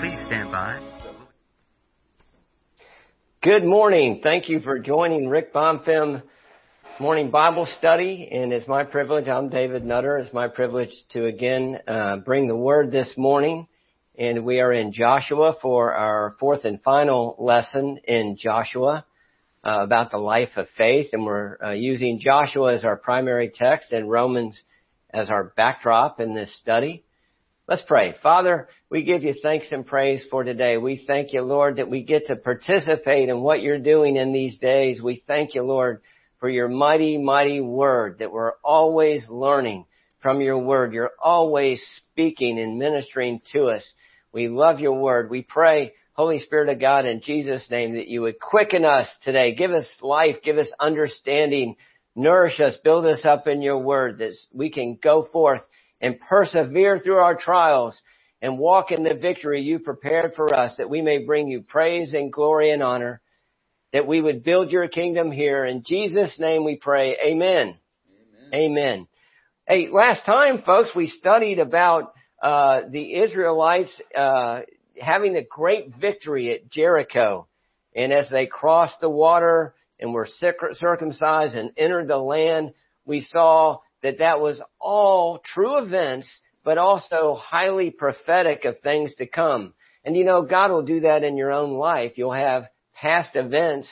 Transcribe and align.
Please 0.00 0.18
stand 0.26 0.52
by. 0.52 0.80
Good 3.42 3.64
morning. 3.64 4.20
Thank 4.22 4.48
you 4.48 4.60
for 4.60 4.78
joining 4.78 5.28
Rick 5.28 5.52
Bonfim 5.52 6.22
Morning 7.00 7.32
Bible 7.32 7.66
Study. 7.78 8.28
And 8.30 8.52
it's 8.52 8.68
my 8.68 8.84
privilege, 8.84 9.26
I'm 9.26 9.48
David 9.48 9.84
Nutter, 9.84 10.18
it's 10.18 10.32
my 10.32 10.46
privilege 10.46 10.92
to 11.14 11.24
again 11.26 11.80
uh, 11.88 12.18
bring 12.18 12.46
the 12.46 12.54
word 12.54 12.92
this 12.92 13.12
morning. 13.16 13.66
And 14.16 14.44
we 14.44 14.60
are 14.60 14.72
in 14.72 14.92
Joshua 14.92 15.56
for 15.60 15.92
our 15.92 16.36
fourth 16.38 16.64
and 16.64 16.80
final 16.80 17.34
lesson 17.36 17.98
in 18.04 18.36
Joshua 18.38 19.04
uh, 19.64 19.80
about 19.80 20.12
the 20.12 20.18
life 20.18 20.50
of 20.54 20.68
faith. 20.76 21.08
And 21.12 21.24
we're 21.24 21.58
uh, 21.60 21.70
using 21.72 22.20
Joshua 22.20 22.74
as 22.74 22.84
our 22.84 22.96
primary 22.96 23.50
text 23.52 23.90
and 23.90 24.08
Romans 24.08 24.62
as 25.10 25.28
our 25.28 25.52
backdrop 25.56 26.20
in 26.20 26.36
this 26.36 26.56
study. 26.56 27.02
Let's 27.68 27.82
pray. 27.86 28.14
Father, 28.22 28.66
we 28.88 29.02
give 29.02 29.24
you 29.24 29.34
thanks 29.42 29.66
and 29.72 29.84
praise 29.84 30.24
for 30.30 30.42
today. 30.42 30.78
We 30.78 31.04
thank 31.06 31.34
you, 31.34 31.42
Lord, 31.42 31.76
that 31.76 31.90
we 31.90 32.02
get 32.02 32.28
to 32.28 32.36
participate 32.36 33.28
in 33.28 33.42
what 33.42 33.60
you're 33.60 33.78
doing 33.78 34.16
in 34.16 34.32
these 34.32 34.58
days. 34.58 35.02
We 35.02 35.22
thank 35.26 35.54
you, 35.54 35.62
Lord, 35.62 36.00
for 36.40 36.48
your 36.48 36.68
mighty, 36.68 37.18
mighty 37.18 37.60
word 37.60 38.20
that 38.20 38.32
we're 38.32 38.54
always 38.64 39.28
learning 39.28 39.84
from 40.22 40.40
your 40.40 40.56
word. 40.56 40.94
You're 40.94 41.10
always 41.22 41.84
speaking 41.98 42.58
and 42.58 42.78
ministering 42.78 43.42
to 43.52 43.66
us. 43.66 43.84
We 44.32 44.48
love 44.48 44.80
your 44.80 44.98
word. 44.98 45.28
We 45.28 45.42
pray, 45.42 45.92
Holy 46.14 46.38
Spirit 46.38 46.70
of 46.70 46.80
God, 46.80 47.04
in 47.04 47.20
Jesus' 47.20 47.68
name, 47.70 47.96
that 47.96 48.08
you 48.08 48.22
would 48.22 48.40
quicken 48.40 48.86
us 48.86 49.08
today. 49.24 49.54
Give 49.54 49.72
us 49.72 49.86
life. 50.00 50.36
Give 50.42 50.56
us 50.56 50.72
understanding. 50.80 51.76
Nourish 52.16 52.60
us. 52.60 52.78
Build 52.82 53.04
us 53.04 53.26
up 53.26 53.46
in 53.46 53.60
your 53.60 53.78
word 53.78 54.20
that 54.20 54.32
we 54.54 54.70
can 54.70 54.98
go 55.02 55.28
forth 55.30 55.60
and 56.00 56.20
persevere 56.20 56.98
through 56.98 57.18
our 57.18 57.34
trials 57.36 58.00
and 58.40 58.58
walk 58.58 58.92
in 58.92 59.02
the 59.02 59.14
victory 59.14 59.62
you 59.62 59.78
prepared 59.80 60.32
for 60.36 60.54
us 60.54 60.72
that 60.78 60.90
we 60.90 61.02
may 61.02 61.24
bring 61.24 61.48
you 61.48 61.62
praise 61.62 62.14
and 62.14 62.32
glory 62.32 62.70
and 62.70 62.82
honor, 62.82 63.20
that 63.92 64.06
we 64.06 64.20
would 64.20 64.44
build 64.44 64.70
your 64.70 64.86
kingdom 64.88 65.32
here. 65.32 65.64
In 65.64 65.82
Jesus' 65.84 66.38
name 66.38 66.64
we 66.64 66.76
pray. 66.76 67.16
Amen. 67.24 67.78
Amen. 68.52 68.54
Amen. 68.54 69.08
Hey, 69.66 69.88
last 69.90 70.24
time, 70.24 70.62
folks, 70.62 70.90
we 70.94 71.08
studied 71.08 71.58
about 71.58 72.12
uh, 72.42 72.82
the 72.90 73.16
Israelites 73.16 73.90
uh, 74.16 74.60
having 75.00 75.36
a 75.36 75.42
great 75.42 75.94
victory 76.00 76.52
at 76.52 76.70
Jericho. 76.70 77.48
And 77.94 78.12
as 78.12 78.30
they 78.30 78.46
crossed 78.46 79.00
the 79.00 79.10
water 79.10 79.74
and 79.98 80.14
were 80.14 80.28
circumcised 80.72 81.56
and 81.56 81.72
entered 81.76 82.08
the 82.08 82.18
land, 82.18 82.72
we 83.04 83.22
saw 83.22 83.78
that 84.02 84.18
that 84.18 84.40
was 84.40 84.60
all 84.80 85.40
true 85.44 85.78
events, 85.78 86.28
but 86.64 86.78
also 86.78 87.34
highly 87.34 87.90
prophetic 87.90 88.64
of 88.64 88.78
things 88.80 89.14
to 89.16 89.26
come. 89.26 89.74
And 90.04 90.16
you 90.16 90.24
know, 90.24 90.42
God 90.42 90.70
will 90.70 90.84
do 90.84 91.00
that 91.00 91.24
in 91.24 91.36
your 91.36 91.52
own 91.52 91.72
life. 91.72 92.12
You'll 92.16 92.32
have 92.32 92.64
past 92.94 93.30
events 93.34 93.88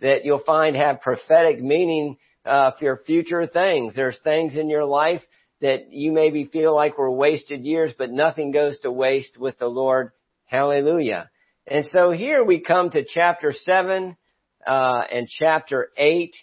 that 0.00 0.24
you'll 0.24 0.42
find 0.44 0.76
have 0.76 1.00
prophetic 1.00 1.62
meaning 1.62 2.16
uh, 2.44 2.72
for 2.78 3.00
future 3.06 3.46
things. 3.46 3.94
There's 3.94 4.18
things 4.22 4.56
in 4.56 4.68
your 4.68 4.84
life 4.84 5.22
that 5.60 5.92
you 5.92 6.12
maybe 6.12 6.44
feel 6.44 6.74
like 6.74 6.98
were 6.98 7.10
wasted 7.10 7.64
years, 7.64 7.92
but 7.96 8.10
nothing 8.10 8.50
goes 8.50 8.78
to 8.80 8.90
waste 8.90 9.38
with 9.38 9.58
the 9.58 9.66
Lord. 9.66 10.10
Hallelujah. 10.46 11.30
And 11.66 11.86
so 11.86 12.10
here 12.10 12.44
we 12.44 12.60
come 12.60 12.90
to 12.90 13.04
chapter 13.04 13.52
7 13.52 14.16
uh, 14.66 15.02
and 15.10 15.26
chapter 15.28 15.88
8 15.96 16.34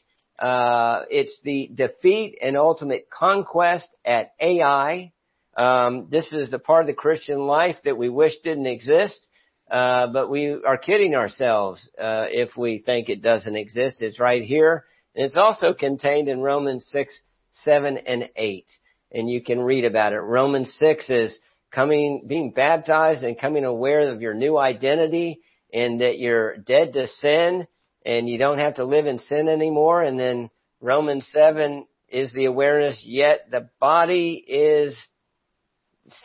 uh, 0.42 1.04
it's 1.12 1.38
the 1.44 1.70
defeat 1.74 2.40
and 2.42 2.58
ultimate 2.58 3.10
conquest 3.12 3.88
at 4.04 4.34
Ai. 4.42 5.12
Um, 5.56 6.08
this 6.10 6.28
is 6.32 6.50
the 6.50 6.58
part 6.58 6.82
of 6.82 6.88
the 6.88 6.94
Christian 6.94 7.46
life 7.46 7.76
that 7.86 7.98
we 7.98 8.10
wish 8.10 8.34
didn't 8.44 8.66
exist, 8.66 9.28
uh, 9.70 10.08
but 10.08 10.32
we 10.32 10.60
are 10.66 10.78
kidding 10.78 11.14
ourselves 11.14 11.88
uh, 12.00 12.26
if 12.30 12.58
we 12.58 12.80
think 12.80 13.08
it 13.08 13.22
doesn't 13.22 13.56
exist. 13.56 14.02
It's 14.02 14.20
right 14.20 14.44
here, 14.44 14.86
and 15.16 15.26
it's 15.26 15.36
also 15.36 15.74
contained 15.74 16.28
in 16.28 16.42
Romans 16.42 16.88
six, 16.92 17.14
seven, 17.52 17.98
and 17.98 18.30
eight, 18.36 18.68
and 19.12 19.30
you 19.30 19.44
can 19.44 19.62
read 19.62 19.86
about 19.86 20.14
it. 20.14 20.22
Romans 20.22 20.76
six 20.80 21.08
is 21.10 21.38
coming, 21.72 22.26
being 22.28 22.52
baptized, 22.52 23.24
and 23.24 23.40
coming 23.40 23.66
aware 23.66 24.12
of 24.12 24.22
your 24.22 24.34
new 24.34 24.58
identity, 24.58 25.42
and 25.72 26.02
that 26.02 26.18
you're 26.18 26.58
dead 26.58 26.94
to 26.94 27.06
sin 27.08 27.68
and 28.06 28.28
you 28.28 28.38
don't 28.38 28.60
have 28.60 28.76
to 28.76 28.86
live 28.86 29.06
in 29.06 29.20
sin 29.20 29.48
anymore. 29.48 30.02
And 30.02 30.20
then 30.20 30.50
Romans 30.80 31.28
7 31.32 31.86
is 32.10 32.32
the 32.34 32.46
awareness, 32.46 33.02
yet 33.06 33.50
the 33.50 33.70
body 33.80 34.44
is, 34.48 34.98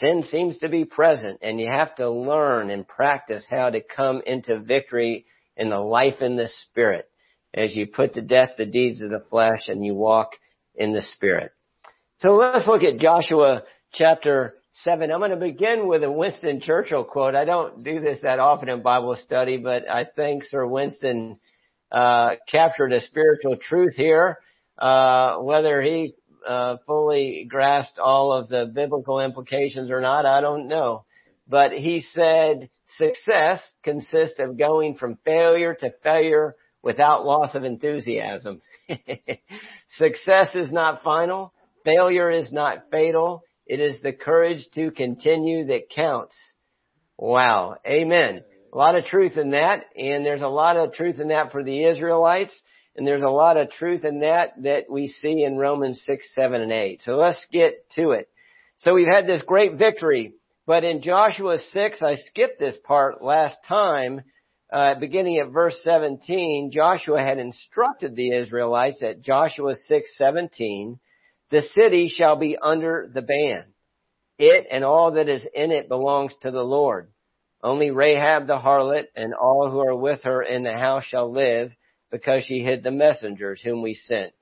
sin 0.00 0.22
seems 0.30 0.58
to 0.58 0.68
be 0.68 0.84
present 0.84 1.40
and 1.42 1.60
you 1.60 1.68
have 1.68 1.94
to 1.96 2.10
learn 2.10 2.70
and 2.70 2.88
practice 2.88 3.44
how 3.48 3.70
to 3.70 3.80
come 3.80 4.22
into 4.26 4.58
victory 4.58 5.26
in 5.56 5.70
the 5.70 5.78
life 5.78 6.20
in 6.20 6.36
the 6.36 6.48
spirit 6.64 7.08
as 7.54 7.74
you 7.74 7.86
put 7.86 8.14
to 8.14 8.20
death 8.20 8.50
the 8.58 8.66
deeds 8.66 9.00
of 9.00 9.10
the 9.10 9.24
flesh 9.30 9.68
and 9.68 9.84
you 9.84 9.94
walk 9.94 10.32
in 10.74 10.92
the 10.92 11.02
spirit. 11.02 11.52
So 12.18 12.30
let's 12.30 12.66
look 12.66 12.82
at 12.82 12.98
Joshua 12.98 13.62
chapter 13.92 14.54
7. 14.84 15.10
I'm 15.10 15.20
going 15.20 15.30
to 15.30 15.36
begin 15.36 15.86
with 15.86 16.02
a 16.02 16.10
Winston 16.10 16.60
Churchill 16.60 17.04
quote. 17.04 17.34
I 17.34 17.44
don't 17.44 17.82
do 17.82 18.00
this 18.00 18.18
that 18.22 18.38
often 18.38 18.68
in 18.68 18.82
Bible 18.82 19.16
study, 19.16 19.56
but 19.56 19.88
I 19.88 20.04
think 20.04 20.44
Sir 20.44 20.66
Winston 20.66 21.38
uh, 21.92 22.36
captured 22.50 22.92
a 22.92 23.00
spiritual 23.00 23.56
truth 23.56 23.94
here. 23.94 24.38
Uh, 24.78 25.38
whether 25.38 25.80
he 25.80 26.14
uh, 26.46 26.76
fully 26.86 27.46
grasped 27.48 27.98
all 27.98 28.32
of 28.32 28.48
the 28.48 28.70
biblical 28.72 29.20
implications 29.20 29.90
or 29.90 30.00
not, 30.00 30.26
I 30.26 30.40
don't 30.40 30.68
know. 30.68 31.04
But 31.48 31.72
he 31.72 32.00
said 32.00 32.70
success 32.96 33.62
consists 33.82 34.38
of 34.38 34.58
going 34.58 34.96
from 34.96 35.18
failure 35.24 35.74
to 35.74 35.92
failure 36.02 36.56
without 36.82 37.24
loss 37.24 37.54
of 37.54 37.64
enthusiasm. 37.64 38.60
success 39.88 40.54
is 40.54 40.72
not 40.72 41.02
final. 41.02 41.52
Failure 41.84 42.30
is 42.30 42.52
not 42.52 42.90
fatal. 42.90 43.42
It 43.66 43.80
is 43.80 44.00
the 44.02 44.12
courage 44.12 44.66
to 44.74 44.90
continue 44.90 45.66
that 45.66 45.90
counts. 45.90 46.36
Wow. 47.18 47.76
Amen. 47.86 48.44
A 48.72 48.76
lot 48.76 48.96
of 48.96 49.04
truth 49.04 49.36
in 49.36 49.50
that, 49.50 49.84
and 49.96 50.24
there's 50.24 50.42
a 50.42 50.48
lot 50.48 50.76
of 50.76 50.92
truth 50.92 51.18
in 51.20 51.28
that 51.28 51.52
for 51.52 51.62
the 51.62 51.84
Israelites, 51.84 52.58
and 52.96 53.06
there's 53.06 53.22
a 53.22 53.28
lot 53.28 53.56
of 53.56 53.70
truth 53.70 54.04
in 54.04 54.20
that 54.20 54.62
that 54.62 54.84
we 54.90 55.06
see 55.06 55.44
in 55.44 55.56
Romans 55.56 56.02
6, 56.04 56.26
7, 56.34 56.60
and 56.60 56.72
8. 56.72 57.00
So 57.02 57.16
let's 57.16 57.44
get 57.52 57.88
to 57.96 58.10
it. 58.10 58.28
So 58.78 58.94
we've 58.94 59.06
had 59.06 59.26
this 59.26 59.42
great 59.42 59.76
victory, 59.76 60.34
but 60.66 60.84
in 60.84 61.02
Joshua 61.02 61.58
6, 61.58 62.02
I 62.02 62.16
skipped 62.16 62.58
this 62.58 62.76
part 62.84 63.22
last 63.22 63.56
time, 63.68 64.22
uh, 64.72 64.96
beginning 64.98 65.38
at 65.38 65.52
verse 65.52 65.78
17, 65.84 66.70
Joshua 66.72 67.22
had 67.22 67.38
instructed 67.38 68.16
the 68.16 68.32
Israelites 68.32 69.02
at 69.02 69.22
Joshua 69.22 69.74
6, 69.76 70.08
17, 70.16 70.98
the 71.50 71.62
city 71.74 72.08
shall 72.08 72.36
be 72.36 72.58
under 72.60 73.08
the 73.12 73.22
ban. 73.22 73.72
It 74.38 74.66
and 74.70 74.84
all 74.84 75.12
that 75.12 75.28
is 75.28 75.46
in 75.54 75.70
it 75.70 75.88
belongs 75.88 76.34
to 76.42 76.50
the 76.50 76.64
Lord. 76.64 77.10
Only 77.62 77.90
Rahab 77.90 78.46
the 78.46 78.58
harlot 78.58 79.06
and 79.16 79.34
all 79.34 79.70
who 79.70 79.80
are 79.80 79.96
with 79.96 80.22
her 80.24 80.42
in 80.42 80.62
the 80.62 80.74
house 80.74 81.04
shall 81.04 81.30
live, 81.30 81.72
because 82.10 82.44
she 82.44 82.60
hid 82.60 82.82
the 82.82 82.90
messengers 82.90 83.60
whom 83.62 83.82
we 83.82 83.94
sent. 83.94 84.32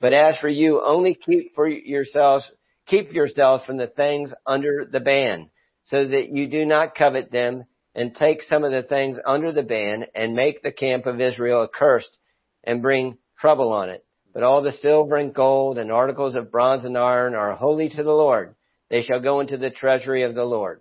But 0.00 0.12
as 0.12 0.36
for 0.36 0.48
you, 0.48 0.82
only 0.84 1.14
keep 1.14 1.54
for 1.54 1.68
yourselves, 1.68 2.50
keep 2.86 3.12
yourselves 3.12 3.64
from 3.64 3.76
the 3.76 3.86
things 3.86 4.34
under 4.46 4.84
the 4.84 5.00
ban, 5.00 5.50
so 5.84 6.06
that 6.06 6.28
you 6.30 6.48
do 6.48 6.66
not 6.66 6.94
covet 6.94 7.30
them, 7.30 7.64
and 7.94 8.14
take 8.14 8.42
some 8.42 8.64
of 8.64 8.72
the 8.72 8.82
things 8.82 9.18
under 9.24 9.52
the 9.52 9.62
ban, 9.62 10.06
and 10.14 10.34
make 10.34 10.62
the 10.62 10.72
camp 10.72 11.06
of 11.06 11.20
Israel 11.20 11.62
accursed, 11.62 12.18
and 12.64 12.82
bring 12.82 13.18
trouble 13.38 13.72
on 13.72 13.88
it. 13.88 14.04
But 14.32 14.42
all 14.42 14.62
the 14.62 14.72
silver 14.72 15.16
and 15.16 15.32
gold 15.32 15.78
and 15.78 15.92
articles 15.92 16.34
of 16.34 16.50
bronze 16.50 16.84
and 16.84 16.98
iron 16.98 17.34
are 17.34 17.54
holy 17.54 17.88
to 17.90 18.02
the 18.02 18.12
Lord. 18.12 18.56
They 18.90 19.02
shall 19.02 19.20
go 19.20 19.40
into 19.40 19.56
the 19.56 19.70
treasury 19.70 20.24
of 20.24 20.34
the 20.34 20.44
Lord. 20.44 20.80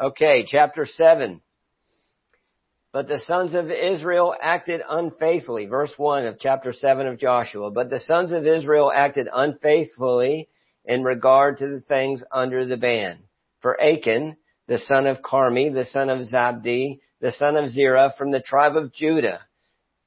Okay, 0.00 0.44
chapter 0.48 0.86
7. 0.86 1.40
But 2.92 3.06
the 3.06 3.20
sons 3.28 3.54
of 3.54 3.70
Israel 3.70 4.34
acted 4.40 4.80
unfaithfully. 4.88 5.66
Verse 5.66 5.92
1 5.96 6.26
of 6.26 6.40
chapter 6.40 6.72
7 6.72 7.06
of 7.06 7.18
Joshua. 7.18 7.70
But 7.70 7.90
the 7.90 8.00
sons 8.00 8.32
of 8.32 8.44
Israel 8.44 8.90
acted 8.92 9.28
unfaithfully 9.32 10.48
in 10.84 11.04
regard 11.04 11.58
to 11.58 11.68
the 11.68 11.80
things 11.80 12.24
under 12.32 12.66
the 12.66 12.76
ban. 12.76 13.20
For 13.60 13.80
Achan, 13.80 14.36
the 14.66 14.80
son 14.80 15.06
of 15.06 15.22
Carmi, 15.22 15.72
the 15.72 15.84
son 15.84 16.10
of 16.10 16.26
Zabdi, 16.26 16.98
the 17.20 17.32
son 17.32 17.56
of 17.56 17.70
Zerah 17.70 18.14
from 18.18 18.32
the 18.32 18.40
tribe 18.40 18.76
of 18.76 18.92
Judah, 18.92 19.42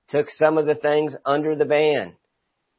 took 0.09 0.27
some 0.31 0.57
of 0.57 0.65
the 0.65 0.75
things 0.75 1.15
under 1.25 1.55
the 1.55 1.65
ban. 1.65 2.17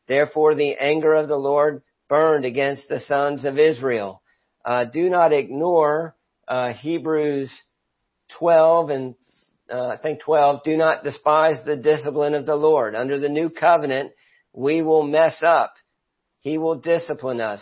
Therefore 0.09 0.55
the 0.55 0.75
anger 0.75 1.15
of 1.15 1.29
the 1.29 1.37
Lord 1.37 1.83
burned 2.07 2.45
against 2.45 2.87
the 2.89 3.01
sons 3.01 3.47
of 3.47 3.59
Israel. 3.59 4.23
Uh, 4.63 4.85
do 4.85 5.09
not 5.09 5.33
ignore 5.33 6.15
uh, 6.49 6.73
Hebrews 6.73 7.51
12 8.39 8.91
and 8.91 9.15
uh, 9.73 9.89
I 9.89 9.97
think 9.99 10.21
12, 10.21 10.63
do 10.65 10.77
not 10.77 11.05
despise 11.05 11.59
the 11.65 11.77
discipline 11.77 12.35
of 12.35 12.47
the 12.47 12.55
Lord. 12.55 12.95
Under 12.95 13.19
the 13.19 13.29
new 13.29 13.51
covenant, 13.51 14.13
we 14.55 14.81
will 14.81 15.03
mess 15.03 15.43
up. 15.47 15.75
He 16.41 16.57
will 16.57 16.77
discipline 16.77 17.41
us. 17.41 17.61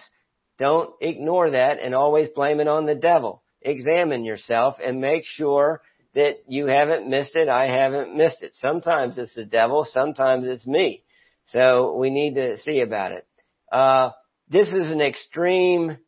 Don't 0.59 0.91
ignore 1.01 1.51
that 1.51 1.79
and 1.83 1.95
always 1.95 2.29
blame 2.35 2.61
it 2.61 2.69
on 2.69 2.87
the 2.87 2.95
devil. 2.95 3.43
examine 3.61 4.25
yourself 4.25 4.77
and 4.85 5.01
make 5.01 5.25
sure 5.25 5.83
that 6.15 6.37
you 6.47 6.67
haven't 6.67 7.09
missed 7.09 7.35
it. 7.35 7.49
I 7.49 7.67
haven't 7.67 8.17
missed 8.17 8.43
it. 8.43 8.53
Sometimes 8.55 9.19
it's 9.19 9.35
the 9.35 9.45
devil. 9.45 9.85
Sometimes 9.91 10.47
it's 10.47 10.67
me. 10.67 11.03
So 11.49 11.97
we 11.97 12.11
need 12.11 12.37
to 12.37 12.59
see 12.59 12.81
about 12.81 13.13
it. 13.13 13.27
Uh, 13.73 14.11
this 14.49 14.69
is 14.69 14.91
an 14.93 15.01
extreme 15.01 15.99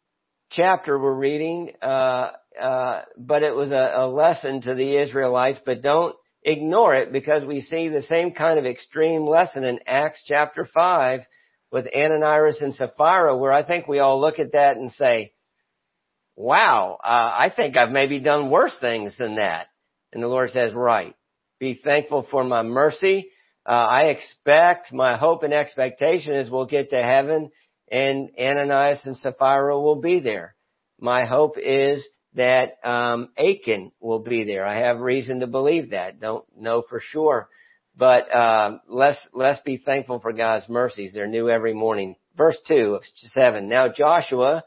chapter 0.50 0.98
we're 0.98 1.12
reading, 1.12 1.72
uh, 1.82 2.30
uh, 2.60 3.02
but 3.16 3.42
it 3.42 3.54
was 3.54 3.70
a, 3.70 3.92
a 3.96 4.06
lesson 4.06 4.60
to 4.62 4.74
the 4.74 4.96
Israelites, 4.96 5.60
but 5.64 5.82
don't 5.82 6.14
ignore 6.42 6.94
it 6.94 7.12
because 7.12 7.44
we 7.44 7.60
see 7.60 7.88
the 7.88 8.02
same 8.02 8.32
kind 8.32 8.58
of 8.58 8.66
extreme 8.66 9.26
lesson 9.26 9.64
in 9.64 9.80
Acts 9.86 10.22
chapter 10.26 10.66
5 10.72 11.20
with 11.70 11.86
Ananias 11.94 12.60
and 12.60 12.74
Sapphira 12.74 13.36
where 13.36 13.52
I 13.52 13.64
think 13.64 13.86
we 13.86 13.98
all 13.98 14.20
look 14.20 14.38
at 14.38 14.52
that 14.52 14.76
and 14.76 14.92
say, 14.92 15.32
wow, 16.36 16.98
uh, 17.02 17.06
I 17.06 17.52
think 17.54 17.76
I've 17.76 17.90
maybe 17.90 18.20
done 18.20 18.50
worse 18.50 18.76
things 18.80 19.14
than 19.18 19.36
that. 19.36 19.66
And 20.12 20.22
the 20.22 20.28
Lord 20.28 20.50
says, 20.50 20.72
right. 20.72 21.14
Be 21.58 21.74
thankful 21.82 22.26
for 22.30 22.44
my 22.44 22.62
mercy. 22.62 23.30
Uh, 23.66 23.72
I 23.72 24.02
expect, 24.04 24.92
my 24.92 25.16
hope 25.16 25.42
and 25.42 25.52
expectation 25.52 26.32
is 26.32 26.48
we'll 26.48 26.66
get 26.66 26.90
to 26.90 27.02
heaven 27.02 27.50
and 27.90 28.30
Ananias 28.38 29.00
and 29.04 29.16
Sapphira 29.16 29.78
will 29.78 30.00
be 30.00 30.20
there. 30.20 30.54
My 31.00 31.24
hope 31.26 31.56
is 31.58 32.06
that 32.34 32.76
um, 32.84 33.30
Achan 33.38 33.92
will 34.00 34.20
be 34.20 34.44
there. 34.44 34.64
I 34.64 34.80
have 34.80 35.00
reason 35.00 35.40
to 35.40 35.46
believe 35.46 35.90
that. 35.90 36.20
Don't 36.20 36.44
know 36.56 36.82
for 36.88 37.00
sure, 37.00 37.48
but 37.96 38.32
uh, 38.32 38.78
let's 38.88 39.18
let's 39.32 39.62
be 39.62 39.78
thankful 39.78 40.20
for 40.20 40.32
God's 40.32 40.68
mercies. 40.68 41.12
They're 41.14 41.26
new 41.26 41.48
every 41.48 41.74
morning. 41.74 42.16
Verse 42.36 42.58
two, 42.68 43.00
seven. 43.14 43.68
Now 43.68 43.88
Joshua 43.88 44.62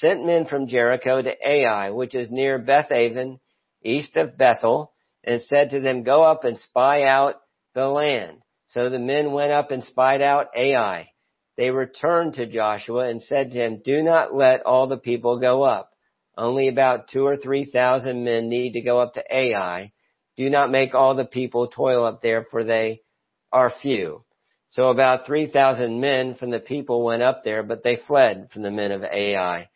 sent 0.00 0.24
men 0.24 0.46
from 0.46 0.68
Jericho 0.68 1.22
to 1.22 1.32
Ai, 1.46 1.90
which 1.90 2.14
is 2.14 2.30
near 2.30 2.58
Bethaven, 2.58 3.38
east 3.84 4.16
of 4.16 4.38
Bethel, 4.38 4.92
and 5.22 5.42
said 5.48 5.70
to 5.70 5.80
them, 5.80 6.02
"Go 6.02 6.22
up 6.22 6.44
and 6.44 6.58
spy 6.58 7.04
out 7.04 7.36
the 7.74 7.86
land." 7.86 8.38
So 8.70 8.88
the 8.88 8.98
men 8.98 9.32
went 9.32 9.52
up 9.52 9.70
and 9.70 9.84
spied 9.84 10.22
out 10.22 10.48
Ai. 10.56 11.10
They 11.58 11.70
returned 11.70 12.34
to 12.34 12.46
Joshua 12.46 13.06
and 13.08 13.22
said 13.22 13.52
to 13.52 13.58
him, 13.58 13.82
"Do 13.84 14.02
not 14.02 14.34
let 14.34 14.62
all 14.62 14.86
the 14.88 14.96
people 14.96 15.38
go 15.38 15.62
up." 15.62 15.91
Only 16.36 16.68
about 16.68 17.08
two 17.08 17.26
or 17.26 17.36
three 17.36 17.64
thousand 17.66 18.24
men 18.24 18.48
need 18.48 18.72
to 18.72 18.80
go 18.80 18.98
up 18.98 19.14
to 19.14 19.24
Ai. 19.34 19.92
Do 20.36 20.48
not 20.48 20.70
make 20.70 20.94
all 20.94 21.14
the 21.14 21.26
people 21.26 21.68
toil 21.68 22.04
up 22.04 22.22
there, 22.22 22.46
for 22.50 22.64
they 22.64 23.02
are 23.52 23.72
few. 23.82 24.24
So 24.70 24.84
about 24.84 25.26
3,000 25.26 26.00
men 26.00 26.34
from 26.34 26.50
the 26.50 26.58
people 26.58 27.04
went 27.04 27.22
up 27.22 27.44
there, 27.44 27.62
but 27.62 27.82
they 27.84 27.96
fled 28.06 28.48
from 28.52 28.62
the 28.62 28.70
men 28.70 28.90
of 28.90 29.02
Ai. 29.04 29.68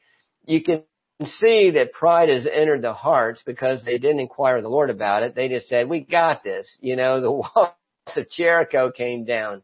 You 0.47 0.62
can 0.62 0.85
see 1.23 1.73
that 1.73 1.93
pride 1.93 2.31
has 2.31 2.47
entered 2.47 2.81
the 2.81 2.94
hearts 2.94 3.43
because 3.44 3.82
they 3.85 3.99
didn't 3.99 4.20
inquire 4.20 4.62
the 4.62 4.70
Lord 4.70 4.88
about 4.88 5.23
it. 5.23 5.35
They 5.35 5.49
just 5.50 5.69
said, 5.69 5.91
we 5.91 6.00
got 6.00 6.43
this. 6.43 6.67
You 6.81 6.97
know, 6.97 7.20
the 7.20 7.31
walls 7.31 7.75
of 8.17 8.31
Jericho 8.31 8.91
came 8.91 9.26
down. 9.26 9.62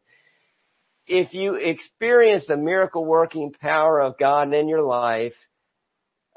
If 1.06 1.32
you 1.32 1.54
experience 1.54 2.44
the 2.46 2.58
miracle 2.58 3.04
working 3.04 3.54
power 3.58 4.00
of 4.00 4.18
God 4.18 4.52
in 4.52 4.68
your 4.68 4.82
life, 4.82 5.34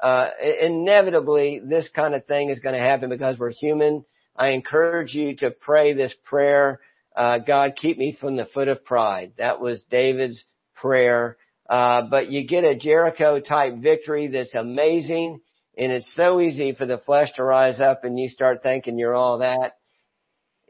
uh, 0.00 0.28
inevitably 0.62 1.60
this 1.64 1.88
kind 1.94 2.14
of 2.14 2.26
thing 2.26 2.50
is 2.50 2.58
going 2.58 2.74
to 2.74 2.80
happen 2.80 3.08
because 3.08 3.38
we're 3.38 3.50
human. 3.50 4.04
I 4.36 4.48
encourage 4.48 5.14
you 5.14 5.36
to 5.36 5.50
pray 5.50 5.94
this 5.94 6.14
prayer. 6.24 6.80
Uh, 7.16 7.38
God, 7.38 7.74
keep 7.76 7.96
me 7.96 8.16
from 8.20 8.36
the 8.36 8.46
foot 8.46 8.68
of 8.68 8.84
pride. 8.84 9.32
That 9.38 9.60
was 9.60 9.82
David's 9.90 10.44
prayer. 10.74 11.38
Uh, 11.68 12.02
but 12.10 12.30
you 12.30 12.46
get 12.46 12.64
a 12.64 12.76
Jericho 12.76 13.40
type 13.40 13.78
victory 13.78 14.28
that's 14.28 14.54
amazing 14.54 15.40
and 15.76 15.92
it's 15.92 16.14
so 16.14 16.40
easy 16.40 16.72
for 16.72 16.86
the 16.86 16.98
flesh 16.98 17.32
to 17.36 17.44
rise 17.44 17.80
up 17.80 18.04
and 18.04 18.18
you 18.18 18.28
start 18.28 18.62
thinking 18.62 18.98
you're 18.98 19.14
all 19.14 19.38
that. 19.38 19.76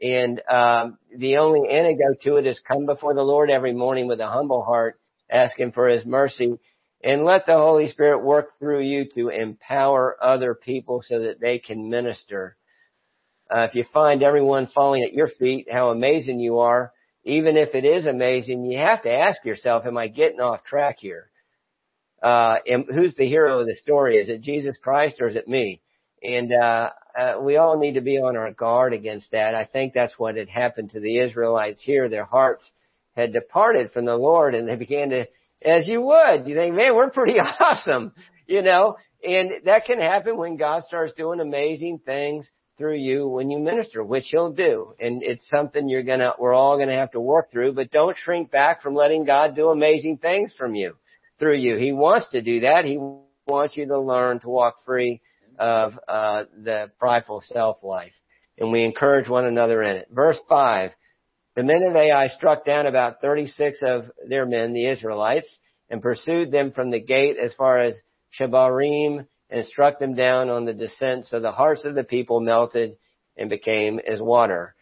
And, 0.01 0.41
um, 0.49 0.97
the 1.15 1.37
only 1.37 1.69
antidote 1.69 2.21
to 2.21 2.35
it 2.35 2.45
is 2.45 2.59
come 2.67 2.85
before 2.85 3.13
the 3.13 3.23
Lord 3.23 3.49
every 3.49 3.73
morning 3.73 4.07
with 4.07 4.19
a 4.19 4.27
humble 4.27 4.63
heart, 4.63 4.99
asking 5.29 5.71
for 5.71 5.87
His 5.87 6.05
mercy 6.05 6.59
and 7.03 7.23
let 7.23 7.45
the 7.45 7.53
Holy 7.57 7.89
Spirit 7.89 8.23
work 8.23 8.49
through 8.57 8.81
you 8.81 9.05
to 9.15 9.29
empower 9.29 10.17
other 10.21 10.55
people 10.55 11.03
so 11.07 11.19
that 11.21 11.39
they 11.39 11.59
can 11.59 11.89
minister. 11.89 12.57
Uh, 13.49 13.61
if 13.61 13.75
you 13.75 13.85
find 13.93 14.23
everyone 14.23 14.67
falling 14.73 15.03
at 15.03 15.13
your 15.13 15.29
feet, 15.29 15.71
how 15.71 15.89
amazing 15.89 16.39
you 16.39 16.59
are, 16.59 16.91
even 17.23 17.55
if 17.57 17.75
it 17.75 17.85
is 17.85 18.05
amazing, 18.05 18.65
you 18.65 18.77
have 18.77 19.03
to 19.03 19.11
ask 19.11 19.43
yourself, 19.45 19.85
am 19.85 19.97
I 19.97 20.07
getting 20.07 20.39
off 20.39 20.63
track 20.63 20.97
here? 20.99 21.29
Uh, 22.21 22.57
who's 22.93 23.15
the 23.15 23.27
hero 23.27 23.59
of 23.59 23.67
the 23.67 23.75
story? 23.75 24.17
Is 24.17 24.29
it 24.29 24.41
Jesus 24.41 24.75
Christ 24.81 25.17
or 25.21 25.27
is 25.27 25.35
it 25.35 25.47
me? 25.47 25.81
And, 26.23 26.51
uh, 26.51 26.89
uh, 27.17 27.39
we 27.41 27.57
all 27.57 27.77
need 27.77 27.93
to 27.93 28.01
be 28.01 28.17
on 28.17 28.37
our 28.37 28.51
guard 28.51 28.93
against 28.93 29.31
that. 29.31 29.55
I 29.55 29.65
think 29.65 29.93
that's 29.93 30.17
what 30.17 30.35
had 30.35 30.49
happened 30.49 30.91
to 30.91 30.99
the 30.99 31.19
Israelites 31.19 31.81
here. 31.81 32.09
Their 32.09 32.25
hearts 32.25 32.69
had 33.15 33.33
departed 33.33 33.91
from 33.91 34.05
the 34.05 34.15
Lord 34.15 34.55
and 34.55 34.67
they 34.67 34.75
began 34.75 35.09
to 35.09 35.27
as 35.63 35.87
you 35.87 36.01
would. 36.01 36.47
You 36.47 36.55
think, 36.55 36.75
man, 36.75 36.95
we're 36.95 37.09
pretty 37.09 37.39
awesome, 37.59 38.13
you 38.47 38.61
know, 38.61 38.97
and 39.23 39.51
that 39.65 39.85
can 39.85 39.99
happen 39.99 40.37
when 40.37 40.57
God 40.57 40.83
starts 40.83 41.13
doing 41.13 41.39
amazing 41.39 41.99
things 42.05 42.49
through 42.77 42.97
you 42.97 43.27
when 43.27 43.49
you 43.49 43.59
minister, 43.59 44.03
which 44.03 44.25
he'll 44.27 44.51
do. 44.51 44.93
And 44.99 45.23
it's 45.23 45.47
something 45.49 45.89
you're 45.89 46.03
gonna, 46.03 46.33
we're 46.37 46.53
all 46.53 46.77
gonna 46.77 46.97
have 46.97 47.11
to 47.11 47.19
work 47.19 47.51
through, 47.51 47.73
but 47.73 47.91
don't 47.91 48.15
shrink 48.15 48.51
back 48.51 48.81
from 48.81 48.93
letting 48.93 49.25
God 49.25 49.55
do 49.55 49.69
amazing 49.69 50.17
things 50.17 50.53
from 50.57 50.75
you, 50.75 50.95
through 51.39 51.57
you. 51.57 51.77
He 51.77 51.91
wants 51.91 52.29
to 52.29 52.41
do 52.41 52.61
that. 52.61 52.85
He 52.85 52.99
wants 53.47 53.75
you 53.75 53.87
to 53.87 53.99
learn 53.99 54.39
to 54.41 54.49
walk 54.49 54.77
free 54.85 55.21
of, 55.57 55.93
uh, 56.07 56.43
the 56.63 56.91
prideful 56.99 57.41
self 57.41 57.83
life. 57.83 58.13
And 58.59 58.71
we 58.71 58.83
encourage 58.83 59.27
one 59.27 59.45
another 59.45 59.81
in 59.81 59.97
it. 59.97 60.07
Verse 60.11 60.39
5. 60.47 60.91
The 61.57 61.63
men 61.63 61.81
of 61.81 61.95
Ai 61.95 62.27
struck 62.27 62.65
down 62.65 62.85
about 62.85 63.19
36 63.19 63.79
of 63.81 64.11
their 64.29 64.45
men, 64.45 64.73
the 64.73 64.85
Israelites, 64.85 65.49
and 65.89 66.03
pursued 66.03 66.51
them 66.51 66.71
from 66.71 66.91
the 66.91 66.99
gate 66.99 67.37
as 67.43 67.51
far 67.55 67.79
as 67.79 67.95
Shebarim 68.39 69.25
and 69.49 69.65
struck 69.65 69.97
them 69.97 70.13
down 70.13 70.49
on 70.49 70.65
the 70.65 70.73
descent. 70.73 71.25
So 71.25 71.39
the 71.39 71.51
hearts 71.51 71.83
of 71.83 71.95
the 71.95 72.03
people 72.03 72.41
melted 72.41 72.97
and 73.35 73.49
became 73.49 73.97
as 73.97 74.21
water. 74.21 74.75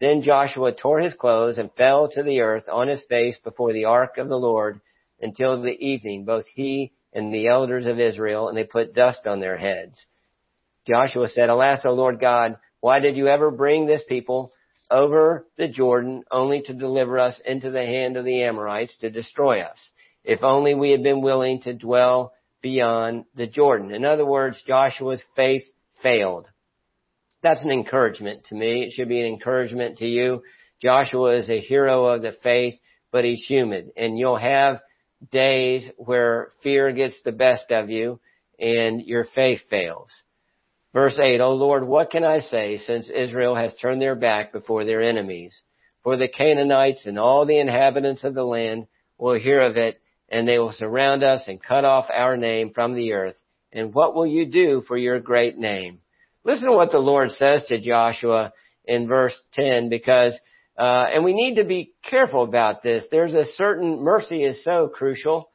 Then 0.00 0.22
Joshua 0.22 0.72
tore 0.72 1.00
his 1.00 1.12
clothes 1.12 1.58
and 1.58 1.70
fell 1.74 2.08
to 2.08 2.22
the 2.22 2.40
earth 2.40 2.64
on 2.66 2.88
his 2.88 3.04
face 3.10 3.36
before 3.44 3.74
the 3.74 3.84
ark 3.84 4.16
of 4.16 4.30
the 4.30 4.38
Lord 4.38 4.80
until 5.20 5.60
the 5.60 5.76
evening, 5.78 6.24
both 6.24 6.46
he 6.54 6.92
and 7.12 7.30
the 7.30 7.48
elders 7.48 7.84
of 7.84 8.00
Israel, 8.00 8.48
and 8.48 8.56
they 8.56 8.64
put 8.64 8.94
dust 8.94 9.26
on 9.26 9.40
their 9.40 9.58
heads. 9.58 10.02
Joshua 10.88 11.28
said, 11.28 11.50
Alas, 11.50 11.82
O 11.84 11.92
Lord 11.92 12.20
God, 12.20 12.56
why 12.80 13.00
did 13.00 13.18
you 13.18 13.28
ever 13.28 13.50
bring 13.50 13.84
this 13.84 14.02
people 14.08 14.54
over 14.92 15.46
the 15.56 15.68
Jordan 15.68 16.22
only 16.30 16.62
to 16.62 16.74
deliver 16.74 17.18
us 17.18 17.40
into 17.44 17.70
the 17.70 17.84
hand 17.84 18.16
of 18.16 18.24
the 18.24 18.42
Amorites 18.42 18.96
to 18.98 19.10
destroy 19.10 19.60
us. 19.60 19.78
If 20.22 20.42
only 20.42 20.74
we 20.74 20.90
had 20.90 21.02
been 21.02 21.22
willing 21.22 21.62
to 21.62 21.72
dwell 21.72 22.32
beyond 22.60 23.24
the 23.34 23.46
Jordan. 23.46 23.92
In 23.92 24.04
other 24.04 24.26
words, 24.26 24.62
Joshua's 24.66 25.22
faith 25.34 25.64
failed. 26.02 26.46
That's 27.42 27.62
an 27.64 27.72
encouragement 27.72 28.44
to 28.46 28.54
me. 28.54 28.84
It 28.84 28.92
should 28.92 29.08
be 29.08 29.20
an 29.20 29.26
encouragement 29.26 29.98
to 29.98 30.06
you. 30.06 30.42
Joshua 30.80 31.36
is 31.38 31.50
a 31.50 31.60
hero 31.60 32.06
of 32.06 32.22
the 32.22 32.34
faith, 32.42 32.74
but 33.10 33.24
he's 33.24 33.44
human. 33.44 33.90
And 33.96 34.16
you'll 34.16 34.36
have 34.36 34.80
days 35.30 35.88
where 35.96 36.50
fear 36.62 36.92
gets 36.92 37.16
the 37.24 37.32
best 37.32 37.70
of 37.70 37.90
you 37.90 38.20
and 38.58 39.00
your 39.00 39.24
faith 39.34 39.60
fails. 39.68 40.10
Verse 40.92 41.18
8, 41.18 41.40
O 41.40 41.54
Lord, 41.54 41.86
what 41.86 42.10
can 42.10 42.24
I 42.24 42.40
say 42.40 42.78
since 42.78 43.08
Israel 43.08 43.54
has 43.54 43.74
turned 43.74 44.02
their 44.02 44.14
back 44.14 44.52
before 44.52 44.84
their 44.84 45.02
enemies? 45.02 45.58
For 46.02 46.16
the 46.16 46.28
Canaanites 46.28 47.06
and 47.06 47.18
all 47.18 47.46
the 47.46 47.58
inhabitants 47.58 48.24
of 48.24 48.34
the 48.34 48.44
land 48.44 48.88
will 49.16 49.38
hear 49.38 49.62
of 49.62 49.76
it, 49.76 50.00
and 50.28 50.46
they 50.46 50.58
will 50.58 50.72
surround 50.72 51.22
us 51.22 51.44
and 51.46 51.62
cut 51.62 51.84
off 51.84 52.06
our 52.12 52.36
name 52.36 52.72
from 52.74 52.94
the 52.94 53.12
earth. 53.12 53.36
And 53.72 53.94
what 53.94 54.14
will 54.14 54.26
you 54.26 54.44
do 54.44 54.82
for 54.86 54.98
your 54.98 55.18
great 55.18 55.56
name? 55.56 56.00
Listen 56.44 56.66
to 56.68 56.76
what 56.76 56.90
the 56.90 56.98
Lord 56.98 57.30
says 57.32 57.64
to 57.68 57.80
Joshua 57.80 58.52
in 58.84 59.06
verse 59.06 59.38
10 59.54 59.88
because, 59.88 60.34
uh, 60.76 61.06
and 61.14 61.24
we 61.24 61.32
need 61.32 61.54
to 61.54 61.64
be 61.64 61.94
careful 62.02 62.42
about 62.42 62.82
this. 62.82 63.04
There's 63.10 63.34
a 63.34 63.46
certain 63.54 64.02
mercy 64.02 64.42
is 64.42 64.62
so 64.64 64.90
crucial 64.92 65.48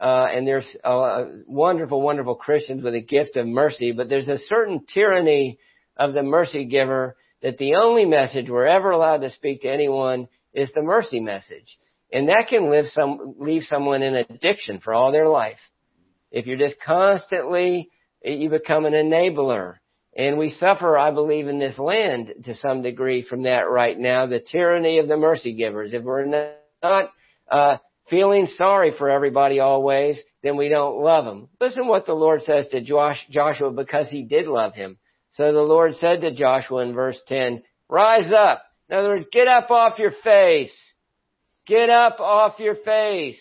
uh, 0.00 0.26
and 0.30 0.46
there's 0.46 0.66
uh, 0.84 1.24
wonderful, 1.46 2.00
wonderful 2.00 2.34
Christians 2.34 2.82
with 2.82 2.94
a 2.94 3.00
gift 3.00 3.36
of 3.36 3.46
mercy, 3.46 3.92
but 3.92 4.08
there's 4.08 4.28
a 4.28 4.38
certain 4.38 4.84
tyranny 4.92 5.58
of 5.96 6.12
the 6.12 6.22
mercy 6.22 6.66
giver 6.66 7.16
that 7.42 7.58
the 7.58 7.74
only 7.76 8.04
message 8.04 8.50
we're 8.50 8.66
ever 8.66 8.90
allowed 8.90 9.22
to 9.22 9.30
speak 9.30 9.62
to 9.62 9.72
anyone 9.72 10.28
is 10.52 10.70
the 10.74 10.82
mercy 10.82 11.20
message. 11.20 11.78
And 12.12 12.28
that 12.28 12.48
can 12.48 12.70
leave, 12.70 12.86
some, 12.86 13.34
leave 13.38 13.62
someone 13.64 14.02
in 14.02 14.14
addiction 14.14 14.80
for 14.80 14.92
all 14.92 15.12
their 15.12 15.28
life. 15.28 15.58
If 16.30 16.46
you're 16.46 16.58
just 16.58 16.76
constantly, 16.84 17.90
you 18.22 18.50
become 18.50 18.84
an 18.84 18.92
enabler. 18.92 19.76
And 20.16 20.38
we 20.38 20.50
suffer, 20.50 20.96
I 20.96 21.10
believe, 21.10 21.46
in 21.46 21.58
this 21.58 21.78
land 21.78 22.32
to 22.44 22.54
some 22.54 22.82
degree 22.82 23.22
from 23.22 23.42
that 23.42 23.68
right 23.68 23.98
now, 23.98 24.26
the 24.26 24.40
tyranny 24.40 24.98
of 24.98 25.08
the 25.08 25.16
mercy 25.16 25.54
givers. 25.54 25.92
If 25.92 26.04
we're 26.04 26.24
not, 26.24 27.10
uh, 27.50 27.76
feeling 28.08 28.46
sorry 28.46 28.92
for 28.96 29.10
everybody 29.10 29.60
always, 29.60 30.18
then 30.42 30.56
we 30.56 30.68
don't 30.68 30.98
love 30.98 31.24
them. 31.24 31.48
Listen 31.60 31.86
what 31.86 32.06
the 32.06 32.14
Lord 32.14 32.42
says 32.42 32.66
to 32.68 32.80
Joshua 32.80 33.70
because 33.70 34.08
he 34.08 34.22
did 34.22 34.46
love 34.46 34.74
him. 34.74 34.98
So 35.32 35.52
the 35.52 35.60
Lord 35.60 35.94
said 35.96 36.20
to 36.20 36.34
Joshua 36.34 36.82
in 36.82 36.94
verse 36.94 37.20
10, 37.28 37.62
rise 37.88 38.32
up. 38.32 38.62
In 38.88 38.96
other 38.96 39.08
words, 39.08 39.26
get 39.32 39.48
up 39.48 39.70
off 39.70 39.98
your 39.98 40.12
face. 40.22 40.72
Get 41.66 41.90
up 41.90 42.20
off 42.20 42.60
your 42.60 42.76
face. 42.76 43.38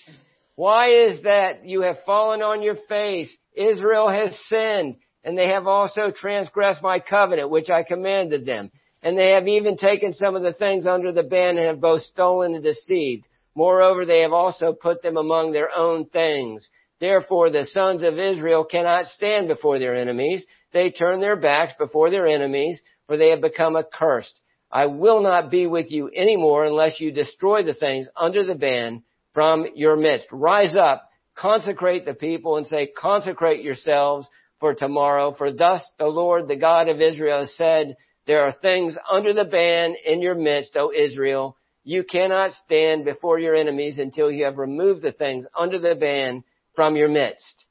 Why 0.56 0.90
is 0.90 1.24
that 1.24 1.66
you 1.66 1.82
have 1.82 1.98
fallen 2.06 2.42
on 2.42 2.64
your 2.64 2.78
face? 2.90 3.30
Israel 3.56 4.10
has 4.10 4.36
sinned 4.50 4.96
and 5.24 5.38
they 5.38 5.50
have 5.50 5.68
also 5.68 6.12
transgressed 6.16 6.82
my 6.82 7.00
covenant, 7.00 7.50
which 7.50 7.70
I 7.70 7.84
commanded 7.84 8.46
them. 8.46 8.72
And 9.02 9.18
they 9.18 9.32
have 9.32 9.48
even 9.48 9.78
taken 9.78 10.14
some 10.14 10.36
of 10.36 10.42
the 10.42 10.54
things 10.54 10.88
under 10.88 11.12
the 11.12 11.24
ban 11.24 11.58
and 11.58 11.68
have 11.68 11.82
both 11.82 12.02
stolen 12.04 12.56
and 12.56 12.64
deceived. 12.64 13.28
Moreover, 13.56 14.06
they 14.06 14.22
have 14.22 14.34
also 14.34 14.74
put 14.74 15.02
them 15.02 15.18
among 15.18 15.52
their 15.52 15.70
own 15.76 16.06
things. 16.08 16.68
Therefore, 17.00 17.50
the 17.50 17.66
sons 17.72 18.04
of 18.04 18.20
Israel 18.20 18.66
cannot 18.66 19.08
stand 19.08 19.48
before 19.48 19.80
their 19.80 19.96
enemies. 19.96 20.46
They 20.74 20.92
turn 20.92 21.22
their 21.22 21.36
backs 21.36 21.74
before 21.78 22.10
their 22.10 22.28
enemies, 22.28 22.82
for 23.08 23.18
they 23.18 23.30
have 23.30 23.42
become 23.42 23.76
accursed. 23.76 24.40
I 24.72 24.88
will 24.88 25.22
not 25.22 25.52
be 25.52 25.68
with 25.68 25.92
you 25.92 26.10
anymore 26.14 26.66
unless 26.66 27.00
you 27.00 27.12
destroy 27.12 27.64
the 27.64 27.74
things 27.74 28.08
under 28.16 28.44
the 28.44 28.56
ban 28.56 29.04
from 29.34 29.66
your 29.76 29.96
midst. 29.96 30.28
Rise 30.32 30.76
up, 30.76 31.10
consecrate 31.36 32.06
the 32.06 32.14
people 32.14 32.58
and 32.58 32.68
say, 32.68 32.88
consecrate 32.88 33.64
yourselves 33.64 34.28
for 34.60 34.74
tomorrow. 34.74 35.34
For 35.34 35.52
thus 35.52 35.82
the 35.98 36.08
Lord, 36.08 36.48
the 36.48 36.56
God 36.56 36.90
of 36.90 37.02
Israel 37.02 37.42
has 37.42 37.56
said, 37.56 37.96
there 38.28 38.44
are 38.44 38.54
things 38.54 38.96
under 39.10 39.34
the 39.34 39.46
ban 39.46 39.96
in 40.06 40.22
your 40.22 40.36
midst, 40.36 40.76
O 40.76 40.92
Israel. 40.92 41.58
You 41.88 42.04
cannot 42.04 42.52
stand 42.66 43.06
before 43.06 43.38
your 43.38 43.56
enemies 43.56 44.00
until 44.00 44.32
you 44.32 44.46
have 44.46 44.58
removed 44.58 45.04
the 45.04 45.12
things 45.12 45.46
under 45.56 45.78
the 45.78 45.94
ban 45.94 46.44
from 46.76 46.96
your 46.96 47.08
midst. 47.08 47.64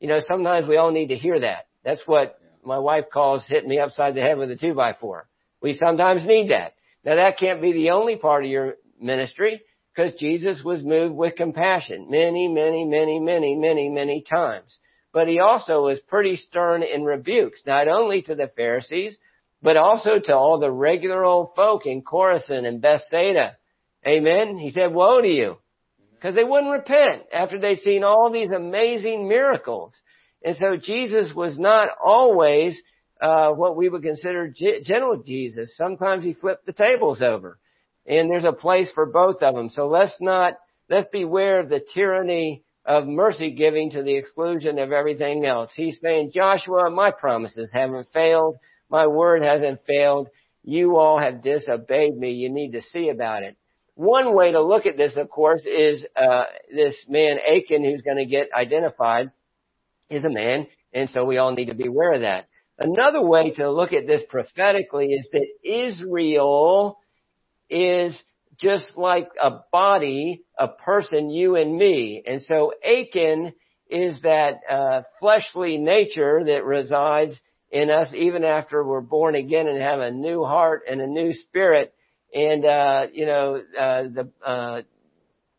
You 0.00 0.08
know, 0.08 0.18
sometimes 0.26 0.66
we 0.66 0.76
all 0.76 0.90
need 0.90 1.08
to 1.08 1.14
hear 1.14 1.38
that. 1.38 1.68
That's 1.84 2.02
what 2.06 2.40
my 2.64 2.78
wife 2.78 3.04
calls 3.12 3.46
hitting 3.46 3.68
me 3.68 3.78
upside 3.78 4.16
the 4.16 4.20
head 4.20 4.36
with 4.36 4.50
a 4.50 4.56
two 4.56 4.74
by 4.74 4.94
four. 5.00 5.28
We 5.62 5.74
sometimes 5.74 6.26
need 6.26 6.50
that. 6.50 6.74
Now 7.04 7.14
that 7.14 7.38
can't 7.38 7.62
be 7.62 7.72
the 7.72 7.90
only 7.90 8.16
part 8.16 8.44
of 8.44 8.50
your 8.50 8.74
ministry 9.00 9.62
because 9.94 10.18
Jesus 10.18 10.62
was 10.64 10.82
moved 10.82 11.14
with 11.14 11.36
compassion 11.36 12.08
many, 12.10 12.48
many, 12.48 12.84
many, 12.84 13.20
many, 13.20 13.54
many, 13.54 13.88
many 13.90 14.22
times. 14.28 14.76
But 15.12 15.28
he 15.28 15.38
also 15.38 15.82
was 15.84 16.00
pretty 16.00 16.34
stern 16.34 16.82
in 16.82 17.04
rebukes, 17.04 17.62
not 17.64 17.86
only 17.86 18.22
to 18.22 18.34
the 18.34 18.50
Pharisees, 18.56 19.16
but 19.64 19.78
also 19.78 20.18
to 20.22 20.34
all 20.34 20.60
the 20.60 20.70
regular 20.70 21.24
old 21.24 21.54
folk 21.56 21.86
in 21.86 22.02
Chorazin 22.02 22.66
and 22.66 22.82
Bethsaida. 22.82 23.56
Amen. 24.06 24.58
He 24.58 24.70
said, 24.70 24.92
woe 24.92 25.22
to 25.22 25.26
you. 25.26 25.56
Because 26.12 26.34
they 26.34 26.44
wouldn't 26.44 26.70
repent 26.70 27.22
after 27.32 27.58
they'd 27.58 27.80
seen 27.80 28.04
all 28.04 28.30
these 28.30 28.50
amazing 28.50 29.26
miracles. 29.26 29.94
And 30.44 30.54
so 30.58 30.76
Jesus 30.76 31.32
was 31.34 31.58
not 31.58 31.88
always 32.04 32.78
uh, 33.22 33.52
what 33.52 33.74
we 33.74 33.88
would 33.88 34.02
consider 34.02 34.52
gentle 34.52 35.22
Jesus. 35.26 35.74
Sometimes 35.78 36.24
he 36.24 36.34
flipped 36.34 36.66
the 36.66 36.74
tables 36.74 37.22
over. 37.22 37.58
And 38.06 38.30
there's 38.30 38.44
a 38.44 38.52
place 38.52 38.90
for 38.94 39.06
both 39.06 39.42
of 39.42 39.54
them. 39.54 39.70
So 39.70 39.86
let's 39.86 40.14
not, 40.20 40.58
let's 40.90 41.08
beware 41.10 41.60
of 41.60 41.70
the 41.70 41.80
tyranny 41.94 42.64
of 42.84 43.06
mercy 43.06 43.52
giving 43.52 43.92
to 43.92 44.02
the 44.02 44.16
exclusion 44.16 44.78
of 44.78 44.92
everything 44.92 45.46
else. 45.46 45.72
He's 45.74 45.98
saying, 46.02 46.32
Joshua, 46.34 46.90
my 46.90 47.12
promises 47.12 47.70
haven't 47.72 48.12
failed. 48.12 48.58
My 48.94 49.08
word 49.08 49.42
hasn't 49.42 49.80
failed. 49.88 50.28
You 50.62 50.98
all 50.98 51.18
have 51.18 51.42
disobeyed 51.42 52.16
me. 52.16 52.30
You 52.30 52.48
need 52.48 52.74
to 52.74 52.80
see 52.80 53.08
about 53.08 53.42
it. 53.42 53.56
One 53.96 54.36
way 54.36 54.52
to 54.52 54.62
look 54.62 54.86
at 54.86 54.96
this, 54.96 55.16
of 55.16 55.28
course, 55.28 55.66
is 55.66 56.06
uh, 56.14 56.44
this 56.72 56.94
man 57.08 57.38
Achan, 57.38 57.82
who's 57.82 58.02
going 58.02 58.18
to 58.18 58.24
get 58.24 58.50
identified, 58.56 59.32
is 60.10 60.24
a 60.24 60.30
man, 60.30 60.68
and 60.92 61.10
so 61.10 61.24
we 61.24 61.38
all 61.38 61.52
need 61.52 61.70
to 61.70 61.74
be 61.74 61.88
aware 61.88 62.12
of 62.12 62.20
that. 62.20 62.46
Another 62.78 63.20
way 63.20 63.50
to 63.56 63.68
look 63.68 63.92
at 63.92 64.06
this 64.06 64.22
prophetically 64.28 65.06
is 65.06 65.26
that 65.32 65.46
Israel 65.68 66.96
is 67.68 68.16
just 68.60 68.92
like 68.96 69.28
a 69.42 69.50
body, 69.72 70.44
a 70.56 70.68
person, 70.68 71.30
you 71.30 71.56
and 71.56 71.76
me. 71.76 72.22
And 72.24 72.42
so 72.42 72.72
Achan 72.84 73.54
is 73.90 74.20
that 74.22 74.60
uh, 74.70 75.02
fleshly 75.18 75.78
nature 75.78 76.44
that 76.46 76.64
resides 76.64 77.40
in 77.74 77.90
us 77.90 78.08
even 78.14 78.44
after 78.44 78.84
we're 78.84 79.00
born 79.00 79.34
again 79.34 79.66
and 79.66 79.82
have 79.82 79.98
a 79.98 80.12
new 80.12 80.44
heart 80.44 80.82
and 80.88 81.00
a 81.00 81.06
new 81.08 81.32
spirit. 81.32 81.92
And, 82.32 82.64
uh, 82.64 83.08
you 83.12 83.26
know, 83.26 83.60
uh, 83.76 84.02
the, 84.04 84.30
uh, 84.46 84.82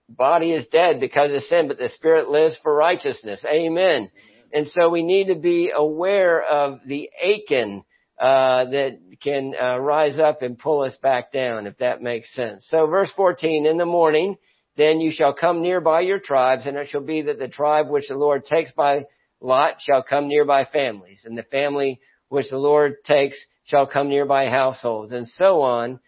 body 0.07 0.51
is 0.51 0.65
dead 0.67 1.01
because 1.01 1.33
of 1.33 1.43
sin, 1.43 1.67
but 1.67 1.77
the 1.77 1.89
spirit 1.89 2.29
lives 2.29 2.57
for 2.63 2.73
righteousness. 2.73 3.43
Amen. 3.45 4.09
And 4.53 4.67
so 4.69 4.89
we 4.89 5.03
need 5.03 5.27
to 5.27 5.35
be 5.35 5.71
aware 5.75 6.41
of 6.41 6.79
the 6.85 7.09
Achan, 7.21 7.83
uh, 8.17 8.65
that 8.65 8.97
can, 9.21 9.53
uh, 9.61 9.77
rise 9.79 10.17
up 10.17 10.41
and 10.41 10.57
pull 10.57 10.83
us 10.83 10.95
back 11.01 11.33
down, 11.33 11.67
if 11.67 11.77
that 11.79 12.01
makes 12.01 12.33
sense. 12.33 12.65
So 12.69 12.87
verse 12.87 13.11
14, 13.17 13.65
in 13.65 13.77
the 13.77 13.85
morning, 13.85 14.37
then 14.77 15.01
you 15.01 15.11
shall 15.11 15.33
come 15.33 15.61
near 15.61 15.81
by 15.81 16.01
your 16.01 16.19
tribes, 16.19 16.65
and 16.65 16.77
it 16.77 16.87
shall 16.87 17.03
be 17.03 17.23
that 17.23 17.39
the 17.39 17.49
tribe 17.49 17.89
which 17.89 18.07
the 18.07 18.15
Lord 18.15 18.45
takes 18.45 18.71
by 18.71 19.05
lot 19.45 19.75
shall 19.79 20.03
come 20.03 20.27
near 20.27 20.45
by 20.45 20.65
families, 20.65 21.21
and 21.25 21.37
the 21.37 21.43
family 21.43 21.99
which 22.29 22.49
the 22.49 22.57
Lord 22.57 23.03
takes 23.05 23.37
shall 23.65 23.87
come 23.87 24.09
near 24.09 24.25
by 24.25 24.47
households, 24.47 25.11
and 25.11 25.27
so 25.27 25.61
on. 25.61 25.99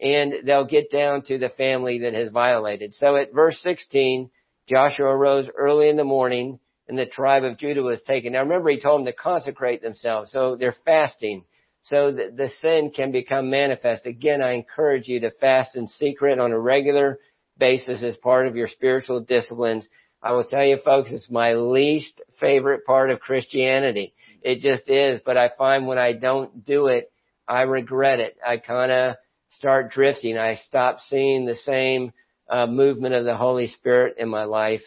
And 0.00 0.46
they'll 0.46 0.66
get 0.66 0.90
down 0.90 1.22
to 1.22 1.38
the 1.38 1.50
family 1.50 2.00
that 2.00 2.14
has 2.14 2.30
violated. 2.30 2.94
So 2.94 3.16
at 3.16 3.34
verse 3.34 3.58
16, 3.62 4.30
Joshua 4.68 5.06
arose 5.06 5.48
early 5.56 5.88
in 5.88 5.96
the 5.96 6.04
morning, 6.04 6.58
and 6.88 6.98
the 6.98 7.06
tribe 7.06 7.44
of 7.44 7.58
Judah 7.58 7.82
was 7.82 8.00
taken. 8.02 8.32
Now 8.32 8.40
remember, 8.42 8.70
he 8.70 8.80
told 8.80 9.00
them 9.00 9.06
to 9.06 9.12
consecrate 9.12 9.82
themselves, 9.82 10.30
so 10.32 10.56
they're 10.56 10.74
fasting, 10.84 11.44
so 11.82 12.12
that 12.12 12.36
the 12.36 12.48
sin 12.60 12.92
can 12.94 13.12
become 13.12 13.50
manifest. 13.50 14.06
Again, 14.06 14.42
I 14.42 14.52
encourage 14.52 15.06
you 15.06 15.20
to 15.20 15.30
fast 15.32 15.76
in 15.76 15.86
secret 15.88 16.38
on 16.38 16.52
a 16.52 16.58
regular 16.58 17.18
basis 17.58 18.02
as 18.02 18.16
part 18.16 18.46
of 18.46 18.56
your 18.56 18.68
spiritual 18.68 19.20
disciplines 19.20 19.86
I 20.22 20.32
will 20.32 20.44
tell 20.44 20.64
you 20.64 20.78
folks, 20.84 21.10
it's 21.10 21.30
my 21.30 21.54
least 21.54 22.20
favorite 22.40 22.84
part 22.84 23.10
of 23.10 23.20
Christianity. 23.20 24.14
It 24.42 24.60
just 24.60 24.88
is, 24.88 25.20
but 25.24 25.36
I 25.36 25.50
find 25.56 25.86
when 25.86 25.98
I 25.98 26.12
don't 26.12 26.64
do 26.64 26.86
it, 26.88 27.10
I 27.48 27.62
regret 27.62 28.20
it. 28.20 28.36
I 28.46 28.58
kinda 28.58 29.18
start 29.52 29.90
drifting. 29.90 30.38
I 30.38 30.56
stop 30.66 31.00
seeing 31.00 31.44
the 31.44 31.56
same 31.56 32.12
uh, 32.48 32.66
movement 32.66 33.14
of 33.14 33.24
the 33.24 33.36
Holy 33.36 33.66
Spirit 33.66 34.16
in 34.18 34.28
my 34.28 34.44
life. 34.44 34.82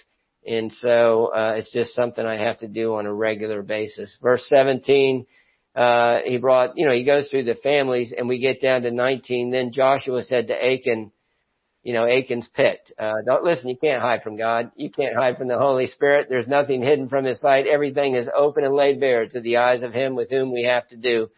And 0.45 0.71
so, 0.73 1.27
uh, 1.27 1.55
it's 1.57 1.71
just 1.71 1.95
something 1.95 2.25
I 2.25 2.37
have 2.37 2.59
to 2.59 2.67
do 2.67 2.95
on 2.95 3.05
a 3.05 3.13
regular 3.13 3.61
basis. 3.61 4.17
Verse 4.21 4.45
17, 4.49 5.25
uh, 5.75 6.19
he 6.25 6.37
brought, 6.37 6.77
you 6.77 6.85
know, 6.85 6.93
he 6.93 7.03
goes 7.03 7.27
through 7.27 7.45
the 7.45 7.55
families 7.55 8.13
and 8.15 8.27
we 8.27 8.39
get 8.39 8.61
down 8.61 8.81
to 8.83 8.91
19. 8.91 9.51
Then 9.51 9.71
Joshua 9.71 10.23
said 10.23 10.47
to 10.47 10.53
Achan, 10.53 11.11
you 11.83 11.93
know, 11.93 12.05
Achan's 12.05 12.47
pit. 12.55 12.79
Uh, 12.97 13.15
don't 13.25 13.43
listen, 13.43 13.67
you 13.67 13.77
can't 13.77 14.01
hide 14.01 14.23
from 14.23 14.37
God. 14.37 14.71
You 14.75 14.89
can't 14.89 15.15
hide 15.15 15.37
from 15.37 15.49
the 15.49 15.59
Holy 15.59 15.87
Spirit. 15.87 16.27
There's 16.29 16.47
nothing 16.47 16.81
hidden 16.81 17.09
from 17.09 17.25
His 17.25 17.41
sight. 17.41 17.67
Everything 17.67 18.15
is 18.15 18.27
open 18.35 18.63
and 18.63 18.73
laid 18.73 18.99
bare 18.99 19.27
to 19.27 19.41
the 19.41 19.57
eyes 19.57 19.83
of 19.83 19.93
Him 19.93 20.15
with 20.15 20.29
whom 20.29 20.53
we 20.53 20.63
have 20.63 20.87
to 20.89 20.95
do. 20.95 21.29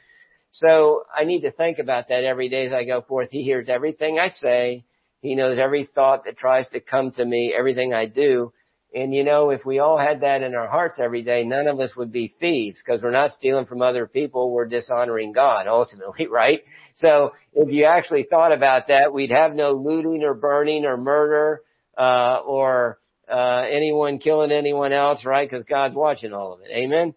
So 0.52 1.04
I 1.14 1.26
need 1.26 1.42
to 1.42 1.52
think 1.52 1.80
about 1.80 2.10
that 2.10 2.24
every 2.24 2.48
day 2.48 2.68
as 2.68 2.74
I 2.74 2.86
go 2.86 3.02
forth. 3.02 3.30
He 3.32 3.44
hears 3.44 3.68
everything 3.68 4.20
I 4.20 4.30
say. 4.30 4.86
He 5.22 5.36
knows 5.36 5.58
every 5.58 5.86
thought 5.86 6.26
that 6.26 6.38
tries 6.38 6.70
to 6.70 6.80
come 6.80 7.12
to 7.14 7.26
me, 7.26 7.54
everything 7.58 7.94
I 7.94 8.06
do. 8.06 8.54
And 8.96 9.14
you 9.14 9.26
know, 9.26 9.50
if 9.50 9.66
we 9.66 9.80
all 9.80 9.98
had 9.98 10.22
that 10.22 10.42
in 10.42 10.56
our 10.56 10.70
hearts 10.70 10.96
every 11.00 11.22
day, 11.22 11.44
none 11.44 11.68
of 11.68 11.82
us 11.82 11.94
would 11.98 12.14
be 12.14 12.34
thieves 12.40 12.80
because 12.84 13.02
we're 13.02 13.12
not 13.12 13.34
stealing 13.34 13.66
from 13.66 13.82
other 13.82 14.08
people. 14.08 14.52
We're 14.52 14.68
dishonoring 14.68 15.34
God 15.34 15.68
ultimately, 15.68 16.28
right? 16.32 16.62
So 16.96 17.34
if 17.54 17.74
you 17.74 17.84
actually 17.84 18.26
thought 18.30 18.54
about 18.54 18.88
that, 18.88 19.14
we'd 19.14 19.32
have 19.32 19.54
no 19.54 19.74
looting 19.74 20.24
or 20.24 20.34
burning 20.34 20.86
or 20.86 20.96
murder, 20.96 21.62
uh, 21.98 22.40
or, 22.46 23.00
uh, 23.30 23.66
anyone 23.70 24.18
killing 24.18 24.52
anyone 24.52 24.94
else, 24.94 25.26
right? 25.26 25.50
Because 25.50 25.66
God's 25.66 25.96
watching 25.96 26.32
all 26.32 26.54
of 26.54 26.62
it. 26.62 26.72
Amen. 26.72 27.14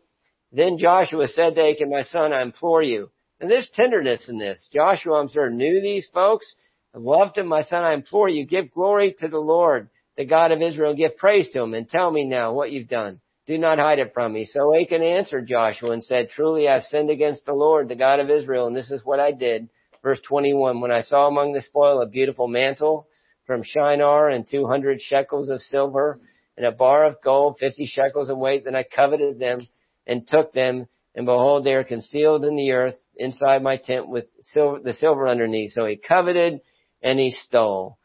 Then 0.51 0.79
Joshua 0.79 1.29
said 1.29 1.55
to 1.55 1.61
Achan, 1.63 1.91
my 1.91 2.03
son, 2.05 2.33
I 2.33 2.43
implore 2.43 2.83
you. 2.83 3.11
And 3.41 3.49
there's 3.49 3.69
tenderness 3.75 4.29
in 4.29 4.39
this. 4.39 4.69
Joshua, 4.73 5.21
I'm 5.21 5.29
sure, 5.29 5.49
knew 5.49 5.81
these 5.81 6.09
folks, 6.13 6.53
loved 6.93 7.39
him. 7.39 7.47
My 7.47 7.63
son, 7.63 7.85
I 7.85 7.95
implore 7.95 8.29
you, 8.29 8.47
give 8.47 8.73
glory 8.73 9.15
to 9.21 9.29
the 9.29 9.39
Lord 9.39 9.91
the 10.19 10.27
God 10.27 10.51
of 10.51 10.61
Israel, 10.61 10.97
give 10.97 11.17
praise 11.17 11.49
to 11.53 11.63
him 11.63 11.75
and 11.75 11.89
tell 11.89 12.11
me 12.11 12.27
now 12.27 12.53
what 12.53 12.73
you've 12.73 12.89
done. 12.89 13.21
Do 13.47 13.57
not 13.57 13.79
hide 13.79 14.01
it 14.01 14.13
from 14.13 14.33
me. 14.33 14.45
So 14.45 14.75
Achan 14.75 15.01
answered 15.01 15.47
Joshua 15.47 15.93
and 15.93 16.05
said, 16.05 16.29
Truly 16.29 16.69
I've 16.69 16.83
sinned 16.83 17.09
against 17.09 17.47
the 17.47 17.55
Lord, 17.55 17.89
the 17.89 17.95
God 17.95 18.19
of 18.19 18.29
Israel, 18.29 18.67
and 18.67 18.77
this 18.77 18.91
is 18.91 19.01
what 19.05 19.21
I 19.21 19.31
did. 19.31 19.69
Verse 20.03 20.21
21, 20.29 20.81
when 20.81 20.91
I 20.91 21.03
saw 21.03 21.29
among 21.29 21.53
the 21.53 21.63
spoil 21.63 22.03
a 22.03 22.09
beautiful 22.09 22.49
mantle 22.49 23.07
from 23.47 23.63
Shinar 23.63 24.29
and 24.29 24.45
200 24.51 25.01
shekels 25.01 25.51
of 25.51 25.63
silver 25.63 26.21
and 26.57 26.67
a 26.67 26.73
bar 26.73 27.07
of 27.07 27.23
gold, 27.23 27.59
50 27.61 27.87
shekels 27.87 28.29
in 28.29 28.41
weight, 28.41 28.65
then 28.65 28.75
I 28.75 28.83
coveted 28.83 29.39
them 29.39 29.69
and 30.05 30.27
took 30.27 30.53
them, 30.53 30.89
and 31.15 31.27
behold, 31.27 31.65
they 31.65 31.75
are 31.75 31.85
concealed 31.85 32.45
in 32.45 32.57
the 32.57 32.73
earth 32.73 32.97
inside 33.15 33.63
my 33.63 33.77
tent 33.77 34.09
with 34.09 34.27
silver, 34.43 34.81
the 34.83 34.95
silver 34.95 35.29
underneath. 35.29 35.73
So 35.73 35.87
he 35.87 35.97
coveted 35.97 36.61
and 37.03 37.21
he 37.21 37.31
stole. 37.31 37.99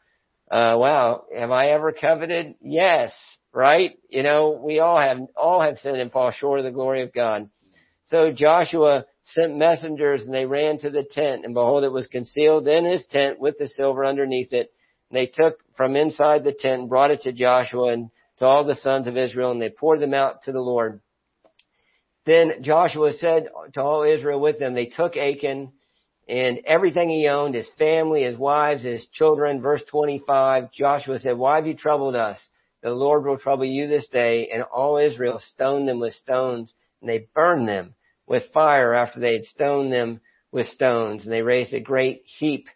Uh, 0.50 0.74
wow, 0.76 1.24
have 1.36 1.50
I 1.50 1.68
ever 1.68 1.92
coveted? 1.92 2.54
Yes, 2.60 3.12
right? 3.52 3.98
You 4.08 4.22
know, 4.22 4.60
we 4.62 4.78
all 4.78 5.00
have, 5.00 5.18
all 5.36 5.60
have 5.62 5.78
sinned 5.78 6.00
and 6.00 6.12
fall 6.12 6.30
short 6.32 6.58
of 6.58 6.64
the 6.64 6.70
glory 6.70 7.02
of 7.02 7.12
God. 7.12 7.48
So 8.06 8.30
Joshua 8.30 9.06
sent 9.24 9.56
messengers 9.56 10.22
and 10.22 10.34
they 10.34 10.44
ran 10.44 10.78
to 10.80 10.90
the 10.90 11.04
tent 11.10 11.44
and 11.44 11.54
behold, 11.54 11.84
it 11.84 11.92
was 11.92 12.06
concealed 12.08 12.68
in 12.68 12.84
his 12.84 13.04
tent 13.06 13.40
with 13.40 13.56
the 13.58 13.68
silver 13.68 14.04
underneath 14.04 14.52
it. 14.52 14.70
And 15.10 15.16
they 15.18 15.26
took 15.26 15.58
from 15.76 15.96
inside 15.96 16.44
the 16.44 16.52
tent 16.52 16.80
and 16.82 16.88
brought 16.88 17.10
it 17.10 17.22
to 17.22 17.32
Joshua 17.32 17.92
and 17.92 18.10
to 18.38 18.44
all 18.44 18.64
the 18.64 18.76
sons 18.76 19.06
of 19.06 19.16
Israel 19.16 19.50
and 19.50 19.62
they 19.62 19.70
poured 19.70 20.00
them 20.00 20.12
out 20.12 20.42
to 20.42 20.52
the 20.52 20.60
Lord. 20.60 21.00
Then 22.26 22.62
Joshua 22.62 23.12
said 23.14 23.48
to 23.74 23.82
all 23.82 24.02
Israel 24.02 24.40
with 24.40 24.58
them, 24.58 24.74
they 24.74 24.86
took 24.86 25.16
Achan 25.16 25.72
and 26.28 26.60
everything 26.66 27.10
he 27.10 27.28
owned, 27.28 27.54
his 27.54 27.68
family, 27.78 28.22
his 28.22 28.38
wives, 28.38 28.82
his 28.82 29.06
children. 29.12 29.60
Verse 29.60 29.82
25, 29.90 30.72
Joshua 30.72 31.18
said, 31.18 31.36
why 31.36 31.56
have 31.56 31.66
you 31.66 31.74
troubled 31.74 32.14
us? 32.14 32.38
The 32.82 32.90
Lord 32.90 33.24
will 33.24 33.38
trouble 33.38 33.64
you 33.64 33.88
this 33.88 34.06
day. 34.08 34.48
And 34.52 34.62
all 34.62 34.96
Israel 34.96 35.40
stoned 35.54 35.88
them 35.88 36.00
with 36.00 36.14
stones 36.14 36.72
and 37.00 37.08
they 37.08 37.28
burned 37.34 37.68
them 37.68 37.94
with 38.26 38.52
fire 38.52 38.94
after 38.94 39.20
they 39.20 39.34
had 39.34 39.44
stoned 39.44 39.92
them 39.92 40.20
with 40.50 40.66
stones. 40.68 41.24
And 41.24 41.32
they 41.32 41.42
raised 41.42 41.74
a 41.74 41.80
great 41.80 42.22
heap 42.38 42.68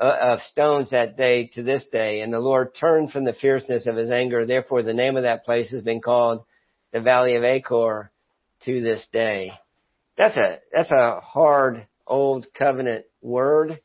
uh, 0.00 0.16
of 0.20 0.40
stones 0.50 0.90
that 0.90 1.16
day 1.16 1.50
to 1.54 1.62
this 1.62 1.84
day. 1.92 2.20
And 2.20 2.32
the 2.32 2.40
Lord 2.40 2.74
turned 2.74 3.10
from 3.10 3.24
the 3.24 3.34
fierceness 3.34 3.86
of 3.86 3.96
his 3.96 4.10
anger. 4.10 4.46
Therefore 4.46 4.82
the 4.82 4.94
name 4.94 5.16
of 5.16 5.24
that 5.24 5.44
place 5.44 5.70
has 5.70 5.82
been 5.82 6.00
called 6.00 6.44
the 6.92 7.00
Valley 7.00 7.36
of 7.36 7.44
Achor 7.44 8.10
to 8.64 8.80
this 8.80 9.04
day. 9.12 9.52
That's 10.16 10.36
a, 10.36 10.60
that's 10.72 10.90
a 10.90 11.20
hard 11.20 11.86
old 12.06 12.46
covenant 12.54 13.04
word. 13.20 13.80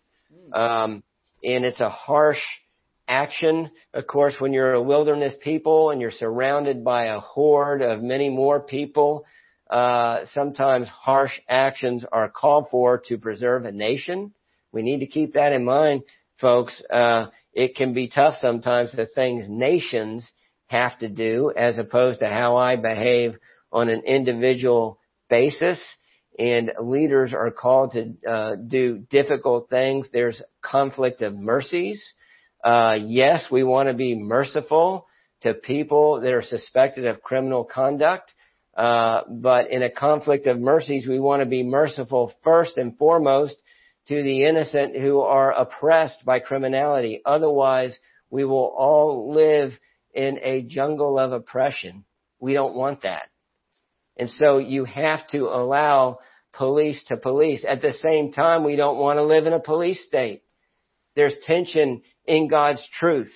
Um, 0.54 1.04
and 1.44 1.66
it's 1.66 1.80
a 1.80 1.90
harsh 1.90 2.42
action. 3.08 3.72
Of 3.94 4.08
course, 4.08 4.36
when 4.40 4.54
you're 4.54 4.74
a 4.74 4.82
wilderness 4.82 5.34
people 5.42 5.92
and 5.92 6.00
you're 6.00 6.12
surrounded 6.12 6.84
by 6.84 7.06
a 7.06 7.20
horde 7.20 7.82
of 7.82 8.02
many 8.02 8.30
more 8.30 8.60
people, 8.60 9.26
uh, 9.70 10.26
sometimes 10.34 10.88
harsh 10.88 11.40
actions 11.48 12.06
are 12.12 12.30
called 12.30 12.68
for 12.72 13.02
to 13.08 13.18
preserve 13.18 13.66
a 13.66 13.72
nation. 13.72 14.34
We 14.72 14.82
need 14.82 15.00
to 15.00 15.08
keep 15.08 15.34
that 15.34 15.54
in 15.54 15.66
mind, 15.66 16.04
folks. 16.40 16.82
Uh, 16.92 17.28
it 17.54 17.76
can 17.76 17.94
be 17.94 18.08
tough 18.08 18.36
sometimes 18.40 18.92
the 18.92 19.06
things 19.06 19.46
nations 19.48 20.30
have 20.68 20.98
to 21.00 21.10
do 21.10 21.52
as 21.56 21.78
opposed 21.78 22.20
to 22.20 22.28
how 22.28 22.56
I 22.56 22.78
behave 22.78 23.36
on 23.72 23.90
an 23.90 24.04
individual 24.06 25.00
basis 25.30 25.82
and 26.38 26.72
leaders 26.80 27.34
are 27.34 27.52
called 27.52 27.92
to 27.94 28.14
uh, 28.30 28.56
do 28.56 29.00
difficult 29.10 29.70
things. 29.70 30.08
There's 30.12 30.42
conflict 30.62 31.22
of 31.22 31.36
mercies. 31.36 32.04
Uh, 32.64 32.98
yes, 33.06 33.46
we 33.52 33.64
want 33.64 33.90
to 33.90 33.94
be 33.94 34.16
merciful 34.16 35.08
to 35.42 35.54
people 35.54 36.22
that 36.22 36.34
are 36.34 36.44
suspected 36.44 37.06
of 37.06 37.22
criminal 37.22 37.64
conduct, 37.64 38.34
uh, 38.78 39.24
but 39.30 39.72
in 39.72 39.84
a 39.84 39.90
conflict 39.90 40.48
of 40.48 40.60
mercies, 40.60 41.08
we 41.08 41.20
want 41.20 41.42
to 41.42 41.48
be 41.48 41.64
merciful 41.64 42.32
first 42.44 42.78
and 42.78 42.98
foremost 42.98 43.56
to 44.08 44.22
the 44.22 44.46
innocent 44.46 44.96
who 44.96 45.22
are 45.22 45.52
oppressed 45.52 46.24
by 46.26 46.40
criminality. 46.40 47.22
Otherwise, 47.26 47.98
we 48.30 48.46
will 48.46 48.74
all 48.78 49.34
live 49.34 49.74
in 50.14 50.40
a 50.44 50.62
jungle 50.62 51.18
of 51.18 51.32
oppression. 51.32 52.06
We 52.40 52.54
don't 52.54 52.76
want 52.76 53.04
that. 53.04 53.31
And 54.22 54.30
so 54.38 54.60
you 54.60 54.86
have 54.86 55.28
to 55.30 55.46
allow 55.46 56.20
police 56.54 57.04
to 57.08 57.18
police. 57.18 57.66
At 57.68 57.82
the 57.82 57.94
same 58.04 58.32
time, 58.32 58.64
we 58.64 58.76
don't 58.76 59.00
want 59.00 59.18
to 59.18 59.24
live 59.24 59.48
in 59.48 59.54
a 59.54 59.60
police 59.60 60.06
state. 60.06 60.44
There's 61.16 61.34
tension 61.48 62.04
in 62.28 62.48
God's 62.48 62.88
truth. 63.00 63.32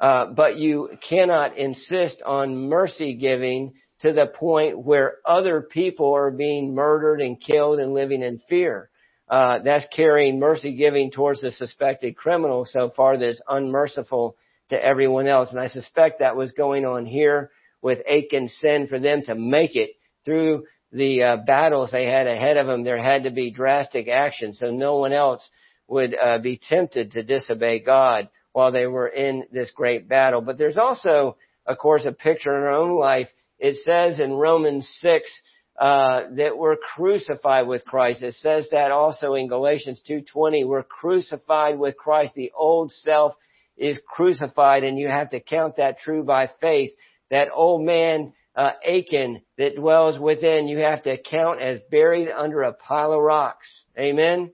Uh, 0.00 0.32
but 0.34 0.56
you 0.56 0.96
cannot 1.06 1.58
insist 1.58 2.22
on 2.24 2.70
mercy 2.70 3.16
giving 3.16 3.74
to 4.00 4.14
the 4.14 4.24
point 4.24 4.82
where 4.82 5.16
other 5.26 5.60
people 5.60 6.14
are 6.14 6.30
being 6.30 6.74
murdered 6.74 7.20
and 7.20 7.38
killed 7.38 7.78
and 7.78 7.92
living 7.92 8.22
in 8.22 8.40
fear. 8.48 8.88
Uh, 9.28 9.58
that's 9.58 9.84
carrying 9.94 10.40
mercy 10.40 10.74
giving 10.74 11.10
towards 11.10 11.42
the 11.42 11.50
suspected 11.50 12.16
criminal 12.16 12.64
so 12.64 12.90
far 12.96 13.18
that 13.18 13.28
is 13.28 13.42
unmerciful 13.46 14.36
to 14.70 14.82
everyone 14.82 15.26
else. 15.26 15.50
And 15.50 15.60
I 15.60 15.68
suspect 15.68 16.20
that 16.20 16.34
was 16.34 16.52
going 16.52 16.86
on 16.86 17.04
here 17.04 17.50
with 17.82 17.98
Achan's 18.08 18.54
sin 18.62 18.86
for 18.86 18.98
them 18.98 19.20
to 19.26 19.34
make 19.34 19.76
it 19.76 19.90
through 20.24 20.64
the 20.92 21.22
uh, 21.22 21.36
battles 21.38 21.90
they 21.90 22.06
had 22.06 22.26
ahead 22.26 22.56
of 22.56 22.66
them, 22.66 22.82
there 22.82 22.98
had 22.98 23.24
to 23.24 23.30
be 23.30 23.50
drastic 23.50 24.08
action 24.08 24.54
so 24.54 24.70
no 24.70 24.98
one 24.98 25.12
else 25.12 25.48
would 25.88 26.14
uh, 26.14 26.38
be 26.38 26.60
tempted 26.68 27.12
to 27.12 27.22
disobey 27.22 27.80
God 27.80 28.28
while 28.52 28.72
they 28.72 28.86
were 28.86 29.08
in 29.08 29.44
this 29.52 29.70
great 29.74 30.08
battle. 30.08 30.40
But 30.40 30.58
there's 30.58 30.78
also, 30.78 31.36
of 31.66 31.78
course, 31.78 32.04
a 32.04 32.12
picture 32.12 32.56
in 32.56 32.62
our 32.62 32.72
own 32.72 32.98
life. 32.98 33.28
It 33.58 33.76
says 33.84 34.20
in 34.20 34.32
Romans 34.32 34.88
6 35.00 35.30
uh, 35.78 36.24
that 36.36 36.58
we're 36.58 36.76
crucified 36.76 37.66
with 37.66 37.84
Christ. 37.84 38.22
It 38.22 38.34
says 38.34 38.66
that 38.70 38.90
also 38.90 39.34
in 39.34 39.48
Galatians 39.48 40.02
2:20. 40.08 40.66
We're 40.66 40.82
crucified 40.82 41.78
with 41.78 41.96
Christ. 41.96 42.34
The 42.34 42.52
old 42.54 42.92
self 42.92 43.34
is 43.76 43.98
crucified, 44.06 44.84
and 44.84 44.98
you 44.98 45.08
have 45.08 45.30
to 45.30 45.40
count 45.40 45.76
that 45.76 45.98
true 45.98 46.22
by 46.22 46.50
faith. 46.60 46.90
That 47.30 47.48
old 47.52 47.82
man 47.82 48.34
uh, 48.56 48.72
Achan 48.86 49.42
that 49.58 49.76
dwells 49.76 50.18
within, 50.18 50.68
you 50.68 50.78
have 50.78 51.02
to 51.04 51.16
count 51.18 51.60
as 51.60 51.80
buried 51.90 52.28
under 52.30 52.62
a 52.62 52.72
pile 52.72 53.12
of 53.12 53.20
rocks. 53.20 53.68
Amen? 53.98 54.52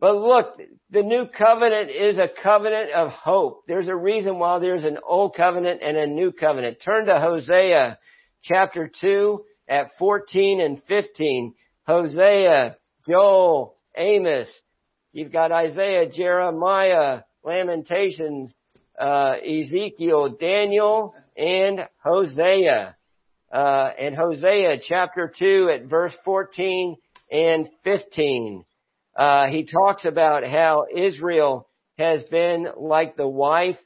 But 0.00 0.16
look, 0.16 0.60
the 0.90 1.02
new 1.02 1.26
covenant 1.26 1.90
is 1.90 2.18
a 2.18 2.28
covenant 2.42 2.92
of 2.92 3.10
hope. 3.10 3.64
There's 3.66 3.88
a 3.88 3.96
reason 3.96 4.38
why 4.38 4.58
there's 4.58 4.84
an 4.84 4.98
old 5.06 5.34
covenant 5.34 5.80
and 5.82 5.96
a 5.96 6.06
new 6.06 6.32
covenant. 6.32 6.78
Turn 6.84 7.06
to 7.06 7.18
Hosea 7.18 7.98
chapter 8.42 8.90
2 9.00 9.44
at 9.68 9.90
14 9.98 10.60
and 10.60 10.82
15. 10.86 11.54
Hosea, 11.86 12.76
Joel, 13.08 13.74
Amos. 13.96 14.48
You've 15.12 15.32
got 15.32 15.50
Isaiah, 15.50 16.10
Jeremiah, 16.10 17.22
Lamentations, 17.42 18.54
uh, 19.00 19.34
Ezekiel, 19.42 20.36
Daniel, 20.38 21.14
and 21.36 21.80
Hosea 22.04 22.96
uh, 23.52 23.90
in 23.98 24.14
Hosea 24.14 24.78
chapter 24.86 25.32
2 25.38 25.70
at 25.72 25.84
verse 25.86 26.14
14 26.24 26.96
and 27.30 27.68
15. 27.84 28.64
Uh, 29.16 29.46
he 29.46 29.64
talks 29.64 30.04
about 30.04 30.44
how 30.44 30.84
Israel 30.94 31.68
has 31.98 32.22
been 32.24 32.68
like 32.76 33.16
the 33.16 33.28
wife. 33.28 33.76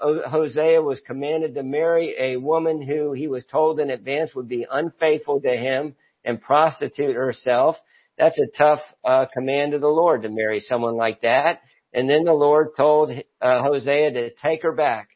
Hosea 0.00 0.82
was 0.82 1.00
commanded 1.06 1.54
to 1.54 1.62
marry 1.62 2.14
a 2.18 2.36
woman 2.36 2.82
who 2.82 3.12
he 3.12 3.26
was 3.26 3.44
told 3.46 3.80
in 3.80 3.90
advance 3.90 4.34
would 4.34 4.48
be 4.48 4.66
unfaithful 4.70 5.40
to 5.40 5.50
him 5.50 5.94
and 6.24 6.40
prostitute 6.40 7.16
herself. 7.16 7.76
That's 8.18 8.38
a 8.38 8.56
tough 8.56 8.80
uh, 9.04 9.26
command 9.32 9.74
of 9.74 9.80
the 9.80 9.88
Lord 9.88 10.22
to 10.22 10.28
marry 10.28 10.60
someone 10.60 10.96
like 10.96 11.22
that. 11.22 11.60
And 11.92 12.08
then 12.08 12.24
the 12.24 12.32
Lord 12.32 12.68
told 12.76 13.10
uh, 13.40 13.62
Hosea 13.62 14.12
to 14.12 14.34
take 14.34 14.62
her 14.62 14.72
back 14.72 15.08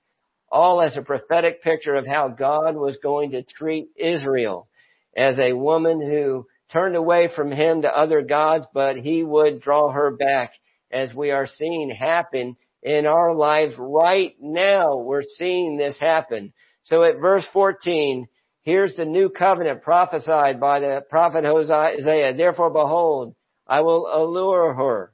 all 0.52 0.82
as 0.82 0.96
a 0.96 1.02
prophetic 1.02 1.62
picture 1.62 1.94
of 1.94 2.06
how 2.06 2.28
God 2.28 2.76
was 2.76 2.98
going 3.02 3.30
to 3.30 3.42
treat 3.42 3.88
Israel 3.96 4.68
as 5.16 5.38
a 5.38 5.54
woman 5.54 6.00
who 6.00 6.46
turned 6.70 6.94
away 6.94 7.30
from 7.34 7.50
him 7.50 7.82
to 7.82 7.88
other 7.88 8.20
gods, 8.20 8.66
but 8.74 8.96
he 8.96 9.24
would 9.24 9.62
draw 9.62 9.90
her 9.90 10.10
back 10.10 10.52
as 10.92 11.14
we 11.14 11.30
are 11.30 11.46
seeing 11.46 11.90
happen 11.90 12.56
in 12.82 13.06
our 13.06 13.34
lives 13.34 13.74
right 13.78 14.34
now. 14.40 14.96
We're 14.96 15.22
seeing 15.38 15.78
this 15.78 15.96
happen. 15.98 16.52
So 16.84 17.02
at 17.02 17.18
verse 17.18 17.46
14, 17.54 18.26
here's 18.60 18.94
the 18.94 19.06
new 19.06 19.30
covenant 19.30 19.82
prophesied 19.82 20.60
by 20.60 20.80
the 20.80 21.02
prophet 21.08 21.44
Hosea. 21.44 22.34
Therefore 22.36 22.70
behold, 22.70 23.34
I 23.66 23.80
will 23.80 24.06
allure 24.12 24.74
her, 24.74 25.12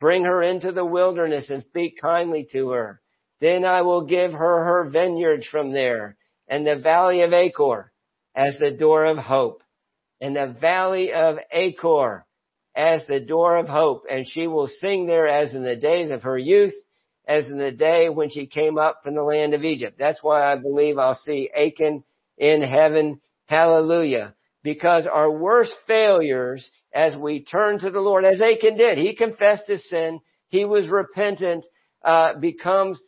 bring 0.00 0.24
her 0.24 0.42
into 0.42 0.70
the 0.70 0.84
wilderness 0.84 1.50
and 1.50 1.64
speak 1.64 2.00
kindly 2.00 2.46
to 2.52 2.70
her. 2.70 3.00
Then 3.40 3.64
I 3.64 3.82
will 3.82 4.06
give 4.06 4.32
her 4.32 4.64
her 4.64 4.90
vineyards 4.90 5.46
from 5.46 5.72
there 5.72 6.16
and 6.48 6.66
the 6.66 6.76
valley 6.76 7.22
of 7.22 7.32
Achor 7.32 7.92
as 8.34 8.56
the 8.58 8.70
door 8.70 9.04
of 9.04 9.18
hope 9.18 9.62
and 10.20 10.36
the 10.36 10.56
valley 10.60 11.12
of 11.12 11.36
Achor 11.50 12.24
as 12.74 13.02
the 13.08 13.20
door 13.20 13.56
of 13.56 13.68
hope. 13.68 14.04
And 14.10 14.26
she 14.26 14.46
will 14.46 14.68
sing 14.68 15.06
there 15.06 15.28
as 15.28 15.54
in 15.54 15.64
the 15.64 15.76
days 15.76 16.10
of 16.10 16.22
her 16.22 16.38
youth, 16.38 16.74
as 17.26 17.46
in 17.46 17.58
the 17.58 17.72
day 17.72 18.08
when 18.08 18.30
she 18.30 18.46
came 18.46 18.78
up 18.78 19.00
from 19.02 19.14
the 19.14 19.22
land 19.22 19.54
of 19.54 19.64
Egypt. 19.64 19.96
That's 19.98 20.22
why 20.22 20.50
I 20.50 20.56
believe 20.56 20.98
I'll 20.98 21.20
see 21.24 21.50
Achan 21.54 22.04
in 22.38 22.62
heaven. 22.62 23.20
Hallelujah. 23.46 24.34
Because 24.62 25.06
our 25.06 25.30
worst 25.30 25.72
failures 25.86 26.68
as 26.92 27.14
we 27.14 27.44
turn 27.44 27.78
to 27.80 27.90
the 27.90 28.00
Lord, 28.00 28.24
as 28.24 28.40
Achan 28.40 28.76
did, 28.76 28.98
he 28.98 29.14
confessed 29.14 29.66
his 29.66 29.86
sin, 29.88 30.20
he 30.48 30.64
was 30.64 30.88
repentant, 30.88 31.64
uh, 32.04 32.34
becomes 32.38 33.00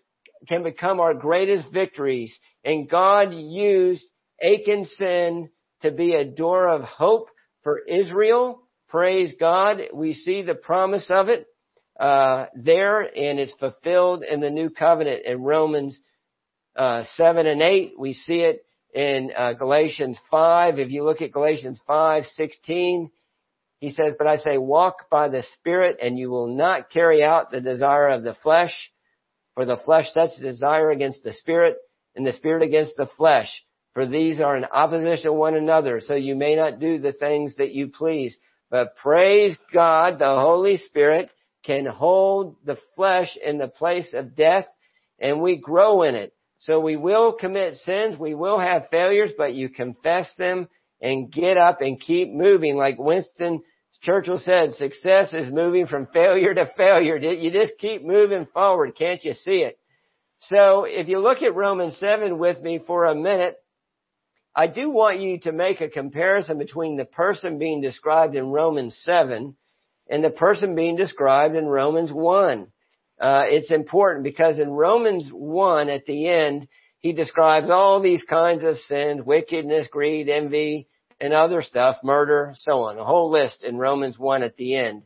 can 0.46 0.62
become 0.62 1.00
our 1.00 1.14
greatest 1.14 1.72
victories. 1.72 2.36
And 2.64 2.88
God 2.88 3.32
used 3.32 4.04
Achan's 4.42 4.90
sin 4.96 5.48
to 5.82 5.90
be 5.90 6.14
a 6.14 6.24
door 6.24 6.68
of 6.68 6.82
hope 6.82 7.28
for 7.62 7.80
Israel. 7.80 8.62
Praise 8.88 9.32
God. 9.38 9.78
We 9.94 10.14
see 10.14 10.42
the 10.42 10.54
promise 10.54 11.06
of 11.10 11.28
it. 11.28 11.46
uh, 11.98 12.46
there, 12.54 13.00
and 13.02 13.38
it's 13.40 13.52
fulfilled 13.58 14.22
in 14.22 14.40
the 14.40 14.50
new 14.50 14.70
covenant 14.70 15.24
in 15.26 15.42
Romans 15.42 15.98
uh, 16.76 17.04
7 17.16 17.46
and 17.46 17.62
8. 17.62 17.94
We 17.98 18.14
see 18.14 18.40
it 18.40 18.64
in 18.94 19.30
uh, 19.36 19.54
Galatians 19.54 20.18
5. 20.30 20.78
If 20.78 20.90
you 20.90 21.04
look 21.04 21.22
at 21.22 21.32
Galatians 21.32 21.80
5, 21.86 22.24
16, 22.36 23.10
he 23.80 23.90
says, 23.92 24.14
But 24.18 24.26
I 24.28 24.38
say, 24.38 24.58
walk 24.58 25.10
by 25.10 25.28
the 25.28 25.42
Spirit, 25.58 25.98
and 26.02 26.18
you 26.18 26.30
will 26.30 26.48
not 26.56 26.90
carry 26.90 27.22
out 27.24 27.50
the 27.50 27.60
desire 27.60 28.08
of 28.08 28.22
the 28.22 28.34
flesh. 28.42 28.72
For 29.58 29.66
the 29.66 29.76
flesh 29.76 30.12
sets 30.12 30.38
desire 30.38 30.92
against 30.92 31.24
the 31.24 31.32
Spirit, 31.32 31.78
and 32.14 32.24
the 32.24 32.32
Spirit 32.32 32.62
against 32.62 32.92
the 32.96 33.08
flesh. 33.16 33.50
For 33.92 34.06
these 34.06 34.40
are 34.40 34.56
in 34.56 34.64
opposition 34.64 35.24
to 35.24 35.32
one 35.32 35.56
another, 35.56 36.00
so 36.00 36.14
you 36.14 36.36
may 36.36 36.54
not 36.54 36.78
do 36.78 37.00
the 37.00 37.10
things 37.10 37.56
that 37.56 37.72
you 37.72 37.88
please. 37.88 38.36
But 38.70 38.94
praise 38.94 39.56
God, 39.72 40.20
the 40.20 40.26
Holy 40.26 40.76
Spirit 40.76 41.30
can 41.64 41.86
hold 41.86 42.54
the 42.64 42.78
flesh 42.94 43.36
in 43.44 43.58
the 43.58 43.66
place 43.66 44.14
of 44.14 44.36
death 44.36 44.66
and 45.18 45.42
we 45.42 45.56
grow 45.56 46.02
in 46.04 46.14
it. 46.14 46.32
So 46.60 46.78
we 46.78 46.94
will 46.94 47.32
commit 47.32 47.78
sins, 47.78 48.16
we 48.16 48.36
will 48.36 48.60
have 48.60 48.90
failures, 48.92 49.32
but 49.36 49.54
you 49.54 49.70
confess 49.70 50.28
them 50.38 50.68
and 51.02 51.32
get 51.32 51.56
up 51.56 51.80
and 51.80 52.00
keep 52.00 52.32
moving. 52.32 52.76
Like 52.76 53.00
Winston 53.00 53.64
Churchill 54.02 54.38
said, 54.38 54.74
success 54.74 55.32
is 55.32 55.52
moving 55.52 55.86
from 55.86 56.06
failure 56.12 56.54
to 56.54 56.70
failure. 56.76 57.16
You 57.16 57.50
just 57.50 57.72
keep 57.78 58.04
moving 58.04 58.46
forward. 58.52 58.96
Can't 58.96 59.24
you 59.24 59.34
see 59.34 59.58
it? 59.58 59.78
So 60.42 60.84
if 60.84 61.08
you 61.08 61.18
look 61.18 61.42
at 61.42 61.54
Romans 61.54 61.96
7 61.98 62.38
with 62.38 62.62
me 62.62 62.80
for 62.86 63.06
a 63.06 63.14
minute, 63.14 63.56
I 64.54 64.68
do 64.68 64.88
want 64.90 65.20
you 65.20 65.40
to 65.40 65.52
make 65.52 65.80
a 65.80 65.88
comparison 65.88 66.58
between 66.58 66.96
the 66.96 67.04
person 67.04 67.58
being 67.58 67.80
described 67.80 68.36
in 68.36 68.46
Romans 68.46 68.96
7 69.04 69.56
and 70.08 70.24
the 70.24 70.30
person 70.30 70.74
being 70.74 70.96
described 70.96 71.56
in 71.56 71.66
Romans 71.66 72.12
1. 72.12 72.68
Uh, 73.20 73.42
it's 73.46 73.70
important 73.72 74.22
because 74.22 74.58
in 74.58 74.70
Romans 74.70 75.28
1 75.32 75.88
at 75.88 76.06
the 76.06 76.28
end, 76.28 76.68
he 77.00 77.12
describes 77.12 77.68
all 77.68 78.00
these 78.00 78.22
kinds 78.24 78.64
of 78.64 78.76
sins, 78.78 79.22
wickedness, 79.24 79.88
greed, 79.90 80.28
envy, 80.28 80.88
and 81.20 81.32
other 81.32 81.62
stuff, 81.62 81.96
murder, 82.02 82.54
so 82.60 82.84
on, 82.84 82.98
a 82.98 83.04
whole 83.04 83.30
list 83.30 83.62
in 83.62 83.76
Romans 83.76 84.18
1 84.18 84.42
at 84.42 84.56
the 84.56 84.76
end. 84.76 85.02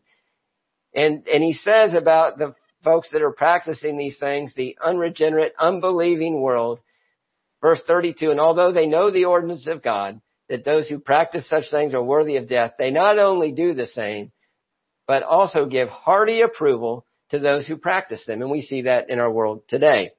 And, 0.94 1.26
and 1.26 1.42
he 1.42 1.54
says 1.54 1.94
about 1.94 2.38
the 2.38 2.54
folks 2.84 3.08
that 3.12 3.22
are 3.22 3.32
practicing 3.32 3.96
these 3.96 4.18
things, 4.18 4.52
the 4.54 4.76
unregenerate, 4.84 5.54
unbelieving 5.58 6.40
world, 6.40 6.80
Verse 7.62 7.80
32, 7.86 8.32
and 8.32 8.40
although 8.40 8.72
they 8.72 8.86
know 8.86 9.10
the 9.10 9.26
ordinance 9.26 9.68
of 9.68 9.82
God, 9.82 10.20
that 10.48 10.64
those 10.64 10.88
who 10.88 10.98
practice 10.98 11.48
such 11.48 11.70
things 11.70 11.94
are 11.94 12.02
worthy 12.02 12.36
of 12.36 12.48
death, 12.48 12.72
they 12.76 12.90
not 12.90 13.18
only 13.18 13.52
do 13.52 13.72
the 13.72 13.86
same, 13.86 14.32
but 15.06 15.22
also 15.22 15.66
give 15.66 15.88
hearty 15.88 16.40
approval 16.40 17.06
to 17.30 17.38
those 17.38 17.64
who 17.64 17.76
practice 17.76 18.22
them. 18.26 18.42
And 18.42 18.50
we 18.50 18.62
see 18.62 18.82
that 18.82 19.08
in 19.08 19.20
our 19.20 19.30
world 19.30 19.62
today. 19.68 20.10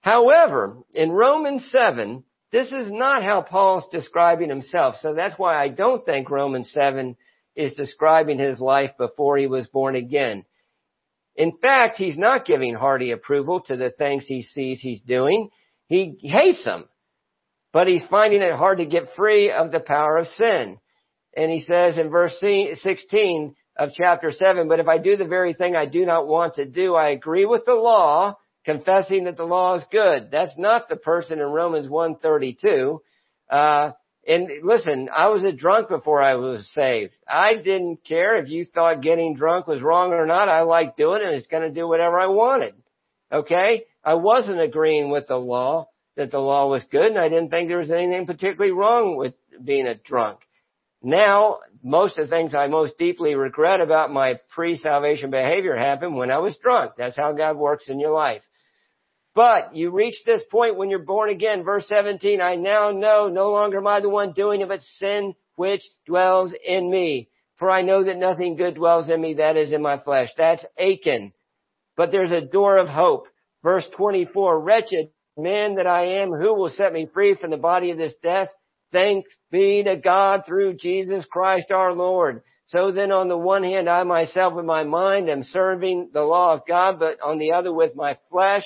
However, 0.00 0.78
in 0.94 1.12
Romans 1.12 1.68
7, 1.70 2.24
this 2.50 2.68
is 2.68 2.90
not 2.90 3.22
how 3.22 3.42
Paul's 3.42 3.84
describing 3.92 4.48
himself. 4.48 4.96
So 5.00 5.14
that's 5.14 5.38
why 5.38 5.62
I 5.62 5.68
don't 5.68 6.04
think 6.04 6.30
Romans 6.30 6.70
7 6.72 7.16
is 7.54 7.74
describing 7.74 8.38
his 8.38 8.58
life 8.58 8.92
before 8.96 9.36
he 9.36 9.46
was 9.46 9.66
born 9.66 9.96
again. 9.96 10.44
In 11.36 11.52
fact, 11.58 11.96
he's 11.96 12.16
not 12.16 12.46
giving 12.46 12.74
hearty 12.74 13.10
approval 13.10 13.60
to 13.66 13.76
the 13.76 13.90
things 13.90 14.24
he 14.26 14.42
sees 14.42 14.80
he's 14.80 15.00
doing. 15.02 15.50
He 15.88 16.18
hates 16.22 16.64
them, 16.64 16.88
but 17.72 17.86
he's 17.86 18.04
finding 18.10 18.42
it 18.42 18.54
hard 18.54 18.78
to 18.78 18.86
get 18.86 19.14
free 19.14 19.50
of 19.50 19.70
the 19.70 19.80
power 19.80 20.18
of 20.18 20.26
sin. 20.26 20.78
And 21.36 21.50
he 21.50 21.64
says 21.64 21.98
in 21.98 22.10
verse 22.10 22.34
16 22.40 23.54
of 23.76 23.90
chapter 23.94 24.32
7, 24.32 24.68
but 24.68 24.80
if 24.80 24.88
I 24.88 24.98
do 24.98 25.16
the 25.16 25.26
very 25.26 25.54
thing 25.54 25.76
I 25.76 25.86
do 25.86 26.04
not 26.04 26.26
want 26.26 26.54
to 26.54 26.64
do, 26.64 26.94
I 26.94 27.10
agree 27.10 27.44
with 27.44 27.64
the 27.64 27.74
law, 27.74 28.36
confessing 28.68 29.24
that 29.24 29.38
the 29.38 29.44
law 29.44 29.76
is 29.76 29.84
good. 29.90 30.30
That's 30.30 30.58
not 30.58 30.90
the 30.90 30.96
person 30.96 31.40
in 31.40 31.46
Romans 31.46 31.88
132. 31.88 33.00
Uh, 33.48 33.92
and 34.26 34.50
listen, 34.62 35.08
I 35.10 35.28
was 35.28 35.42
a 35.42 35.52
drunk 35.52 35.88
before 35.88 36.20
I 36.20 36.34
was 36.34 36.68
saved. 36.74 37.16
I 37.26 37.54
didn't 37.54 38.04
care 38.04 38.36
if 38.36 38.50
you 38.50 38.66
thought 38.66 39.00
getting 39.00 39.36
drunk 39.36 39.66
was 39.66 39.80
wrong 39.80 40.12
or 40.12 40.26
not. 40.26 40.50
I 40.50 40.62
liked 40.62 40.98
doing 40.98 41.22
it 41.22 41.28
and 41.28 41.34
it's 41.34 41.46
going 41.46 41.62
to 41.62 41.70
do 41.70 41.88
whatever 41.88 42.20
I 42.20 42.26
wanted. 42.26 42.74
Okay? 43.32 43.84
I 44.04 44.14
wasn't 44.14 44.60
agreeing 44.60 45.08
with 45.08 45.28
the 45.28 45.38
law 45.38 45.88
that 46.16 46.30
the 46.30 46.38
law 46.38 46.68
was 46.68 46.84
good 46.90 47.06
and 47.06 47.18
I 47.18 47.30
didn't 47.30 47.48
think 47.48 47.70
there 47.70 47.78
was 47.78 47.90
anything 47.90 48.26
particularly 48.26 48.72
wrong 48.72 49.16
with 49.16 49.32
being 49.64 49.86
a 49.86 49.94
drunk. 49.94 50.40
Now, 51.02 51.60
most 51.82 52.18
of 52.18 52.28
the 52.28 52.36
things 52.36 52.54
I 52.54 52.66
most 52.66 52.98
deeply 52.98 53.34
regret 53.34 53.80
about 53.80 54.12
my 54.12 54.40
pre-salvation 54.50 55.30
behavior 55.30 55.74
happened 55.74 56.16
when 56.16 56.30
I 56.30 56.38
was 56.38 56.54
drunk. 56.62 56.92
That's 56.98 57.16
how 57.16 57.32
God 57.32 57.56
works 57.56 57.88
in 57.88 57.98
your 57.98 58.12
life. 58.12 58.42
But 59.38 59.76
you 59.76 59.92
reach 59.92 60.16
this 60.26 60.42
point 60.50 60.76
when 60.76 60.90
you're 60.90 60.98
born 60.98 61.30
again. 61.30 61.62
Verse 61.62 61.86
17, 61.86 62.40
I 62.40 62.56
now 62.56 62.90
know 62.90 63.28
no 63.28 63.52
longer 63.52 63.78
am 63.78 63.86
I 63.86 64.00
the 64.00 64.08
one 64.08 64.32
doing 64.32 64.62
it, 64.62 64.68
but 64.68 64.82
sin 64.98 65.36
which 65.54 65.82
dwells 66.08 66.52
in 66.66 66.90
me. 66.90 67.28
For 67.56 67.70
I 67.70 67.82
know 67.82 68.02
that 68.02 68.16
nothing 68.16 68.56
good 68.56 68.74
dwells 68.74 69.08
in 69.08 69.20
me, 69.20 69.34
that 69.34 69.56
is 69.56 69.70
in 69.70 69.80
my 69.80 69.96
flesh. 69.98 70.30
That's 70.36 70.64
Achan. 70.76 71.32
But 71.96 72.10
there's 72.10 72.32
a 72.32 72.40
door 72.40 72.78
of 72.78 72.88
hope. 72.88 73.28
Verse 73.62 73.86
24, 73.96 74.58
wretched 74.58 75.10
man 75.36 75.76
that 75.76 75.86
I 75.86 76.20
am, 76.20 76.32
who 76.32 76.56
will 76.56 76.70
set 76.70 76.92
me 76.92 77.06
free 77.14 77.36
from 77.36 77.52
the 77.52 77.58
body 77.58 77.92
of 77.92 77.96
this 77.96 78.14
death? 78.20 78.48
Thanks 78.90 79.30
be 79.52 79.84
to 79.84 79.94
God 79.94 80.46
through 80.46 80.78
Jesus 80.78 81.24
Christ 81.30 81.70
our 81.70 81.92
Lord. 81.92 82.42
So 82.66 82.90
then 82.90 83.12
on 83.12 83.28
the 83.28 83.38
one 83.38 83.62
hand, 83.62 83.88
I 83.88 84.02
myself 84.02 84.54
with 84.54 84.64
my 84.64 84.82
mind 84.82 85.30
am 85.30 85.44
serving 85.44 86.10
the 86.12 86.22
law 86.22 86.54
of 86.54 86.66
God, 86.66 86.98
but 86.98 87.20
on 87.24 87.38
the 87.38 87.52
other 87.52 87.72
with 87.72 87.94
my 87.94 88.18
flesh, 88.32 88.64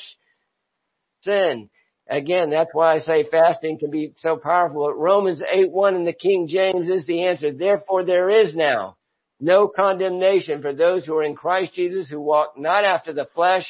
sin. 1.23 1.71
Again, 2.09 2.51
that's 2.51 2.71
why 2.73 2.95
I 2.95 2.99
say 2.99 3.25
fasting 3.31 3.79
can 3.79 3.91
be 3.91 4.13
so 4.19 4.37
powerful. 4.37 4.93
Romans 4.93 5.43
8, 5.49 5.71
1 5.71 5.97
in 5.97 6.05
the 6.05 6.13
King 6.13 6.49
James 6.49 6.89
is 6.89 7.07
the 7.07 7.25
answer. 7.27 7.53
Therefore 7.53 8.05
there 8.05 8.29
is 8.29 8.55
now 8.55 8.97
no 9.41 9.69
condemnation 9.69 10.63
for 10.63 10.73
those 10.73 11.05
who 11.05 11.17
are 11.17 11.25
in 11.25 11.35
Christ 11.35 11.75
Jesus 11.75 12.09
who 12.09 12.21
walk 12.21 12.55
not 12.57 12.85
after 12.85 13.13
the 13.13 13.29
flesh, 13.35 13.67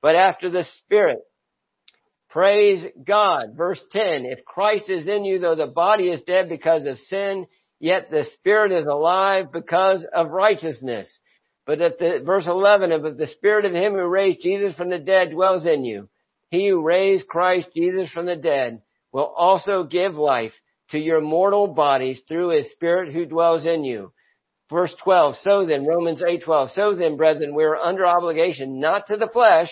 but 0.00 0.14
after 0.14 0.48
the 0.50 0.64
Spirit. 0.78 1.20
Praise 2.30 2.82
God. 3.04 3.54
Verse 3.56 3.82
10, 3.92 4.24
if 4.24 4.44
Christ 4.44 4.88
is 4.88 5.06
in 5.06 5.24
you, 5.24 5.38
though 5.38 5.54
the 5.54 5.66
body 5.66 6.08
is 6.08 6.22
dead 6.22 6.48
because 6.48 6.86
of 6.86 6.98
sin, 6.98 7.46
yet 7.78 8.10
the 8.10 8.24
Spirit 8.34 8.72
is 8.72 8.86
alive 8.86 9.52
because 9.52 10.04
of 10.14 10.30
righteousness. 10.30 11.08
But 11.66 11.80
if 11.80 11.98
the, 11.98 12.22
verse 12.24 12.46
11, 12.46 12.90
if 12.90 13.16
the 13.18 13.26
Spirit 13.26 13.66
of 13.66 13.74
Him 13.74 13.92
who 13.92 14.06
raised 14.06 14.40
Jesus 14.40 14.74
from 14.74 14.88
the 14.88 14.98
dead 14.98 15.30
dwells 15.30 15.66
in 15.66 15.84
you, 15.84 16.08
He 16.52 16.68
who 16.68 16.82
raised 16.82 17.28
Christ 17.28 17.68
Jesus 17.74 18.10
from 18.10 18.26
the 18.26 18.36
dead 18.36 18.82
will 19.10 19.32
also 19.34 19.84
give 19.84 20.16
life 20.16 20.52
to 20.90 20.98
your 20.98 21.22
mortal 21.22 21.66
bodies 21.66 22.20
through 22.28 22.50
His 22.50 22.70
Spirit 22.72 23.10
who 23.10 23.24
dwells 23.24 23.64
in 23.64 23.84
you. 23.84 24.12
Verse 24.70 24.92
12, 25.02 25.36
so 25.36 25.64
then, 25.64 25.86
Romans 25.86 26.20
8:12, 26.20 26.74
so 26.74 26.94
then, 26.94 27.16
brethren, 27.16 27.54
we 27.54 27.64
are 27.64 27.76
under 27.76 28.06
obligation 28.06 28.80
not 28.80 29.06
to 29.06 29.16
the 29.16 29.30
flesh, 29.32 29.70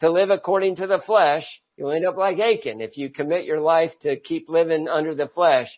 to 0.00 0.10
live 0.10 0.30
according 0.30 0.76
to 0.76 0.86
the 0.86 1.00
flesh, 1.00 1.44
you'll 1.76 1.90
end 1.90 2.06
up 2.06 2.16
like 2.16 2.38
Achan 2.38 2.80
if 2.80 2.96
you 2.96 3.10
commit 3.10 3.44
your 3.44 3.60
life 3.60 3.90
to 4.02 4.14
keep 4.14 4.48
living 4.48 4.86
under 4.86 5.16
the 5.16 5.26
flesh. 5.26 5.76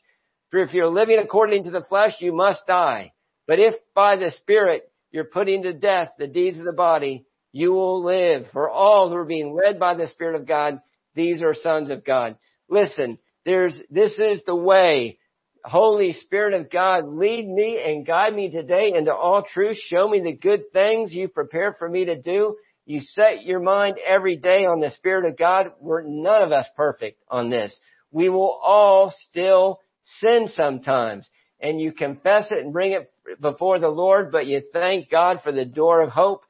For 0.50 0.60
if 0.60 0.74
you're 0.74 0.88
living 0.88 1.18
according 1.18 1.64
to 1.64 1.70
the 1.70 1.84
flesh, 1.84 2.20
you 2.20 2.34
must 2.34 2.66
die. 2.66 3.14
But 3.46 3.60
if 3.60 3.76
by 3.94 4.16
the 4.16 4.30
Spirit 4.30 4.90
you're 5.10 5.24
putting 5.24 5.62
to 5.62 5.72
death 5.72 6.10
the 6.18 6.26
deeds 6.26 6.58
of 6.58 6.66
the 6.66 6.72
body, 6.72 7.24
you 7.54 7.72
will 7.72 8.04
live. 8.04 8.44
For 8.52 8.68
all 8.68 9.08
who 9.08 9.16
are 9.16 9.24
being 9.24 9.54
led 9.54 9.80
by 9.80 9.94
the 9.94 10.08
Spirit 10.08 10.38
of 10.38 10.46
God, 10.46 10.80
these 11.14 11.42
are 11.42 11.54
sons 11.54 11.88
of 11.88 12.04
God. 12.04 12.36
Listen, 12.68 13.18
there's, 13.46 13.74
this 13.90 14.12
is 14.18 14.42
the 14.44 14.54
way. 14.54 15.18
Holy 15.64 16.12
Spirit 16.12 16.52
of 16.52 16.70
God, 16.70 17.06
lead 17.06 17.48
me 17.48 17.80
and 17.82 18.06
guide 18.06 18.34
me 18.34 18.50
today 18.50 18.92
into 18.94 19.14
all 19.14 19.42
truth. 19.42 19.78
Show 19.86 20.06
me 20.06 20.20
the 20.20 20.36
good 20.36 20.72
things 20.74 21.14
you 21.14 21.28
prepare 21.28 21.74
for 21.78 21.88
me 21.88 22.04
to 22.04 22.20
do 22.20 22.56
you 22.86 23.00
set 23.00 23.44
your 23.44 23.60
mind 23.60 23.96
every 24.04 24.36
day 24.36 24.66
on 24.66 24.80
the 24.80 24.90
Spirit 24.90 25.24
of 25.24 25.38
God. 25.38 25.72
We're 25.80 26.02
none 26.02 26.42
of 26.42 26.52
us 26.52 26.66
perfect 26.76 27.22
on 27.28 27.48
this. 27.48 27.74
We 28.10 28.28
will 28.28 28.60
all 28.62 29.12
still 29.28 29.80
sin 30.20 30.50
sometimes. 30.54 31.28
And 31.60 31.80
you 31.80 31.92
confess 31.92 32.46
it 32.50 32.62
and 32.62 32.74
bring 32.74 32.92
it 32.92 33.10
before 33.40 33.78
the 33.78 33.88
Lord, 33.88 34.30
but 34.30 34.46
you 34.46 34.62
thank 34.72 35.10
God 35.10 35.40
for 35.42 35.50
the 35.50 35.64
door 35.64 36.02
of 36.02 36.10
hope. 36.10 36.42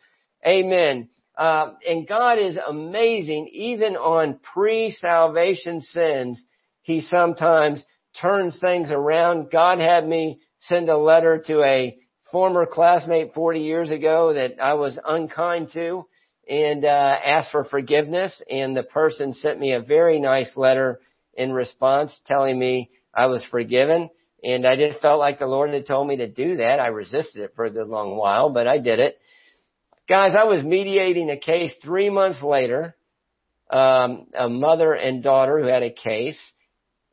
Amen. 0.47 1.09
Uh, 1.37 1.73
and 1.89 2.07
God 2.07 2.39
is 2.39 2.57
amazing, 2.69 3.49
even 3.53 3.97
on 3.97 4.39
pre-salvation 4.53 5.81
sins. 5.81 6.43
He 6.83 7.01
sometimes 7.01 7.83
turns 8.21 8.59
things 8.61 8.91
around. 8.91 9.51
God 9.51 9.81
had 9.81 10.07
me 10.07 10.41
send 10.61 10.89
a 10.89 10.97
letter 10.97 11.43
to 11.47 11.63
a 11.63 11.97
former 12.31 12.67
classmate 12.67 13.35
40 13.35 13.61
years 13.61 13.91
ago 13.91 14.35
that 14.35 14.63
I 14.63 14.75
was 14.75 14.99
unkind 15.07 15.71
to 15.73 16.07
and 16.49 16.85
uh, 16.85 17.17
asked 17.25 17.51
for 17.51 17.65
forgiveness. 17.65 18.33
And 18.51 18.77
the 18.77 18.83
person 18.83 19.35
sent 19.35 19.59
me 19.59 19.73
a 19.73 19.81
very 19.81 20.21
nice 20.21 20.57
letter 20.57 21.01
in 21.35 21.53
response 21.53 22.17
telling 22.27 22.59
me 22.59 22.91
I 23.15 23.27
was 23.27 23.43
forgiven. 23.51 24.11
And 24.43 24.67
I 24.67 24.77
just 24.77 25.01
felt 25.01 25.19
like 25.19 25.39
the 25.39 25.47
Lord 25.47 25.73
had 25.73 25.87
told 25.87 26.07
me 26.07 26.17
to 26.17 26.29
do 26.29 26.57
that. 26.57 26.79
I 26.79 26.89
resisted 26.89 27.43
it 27.43 27.53
for 27.57 27.65
a 27.65 27.71
good 27.71 27.89
long 27.89 28.17
while, 28.17 28.51
but 28.51 28.69
I 28.69 28.79
did 28.79 29.01
it. 29.01 29.19
Guys, 30.07 30.33
I 30.39 30.45
was 30.45 30.63
mediating 30.63 31.31
a 31.31 31.39
case 31.39 31.73
three 31.83 32.11
months 32.11 32.43
later, 32.43 32.95
um, 33.71 34.27
a 34.39 34.51
mother 34.51 34.93
and 34.93 35.23
daughter 35.23 35.59
who 35.59 35.67
had 35.67 35.83
a 35.83 35.91
case. 35.91 36.39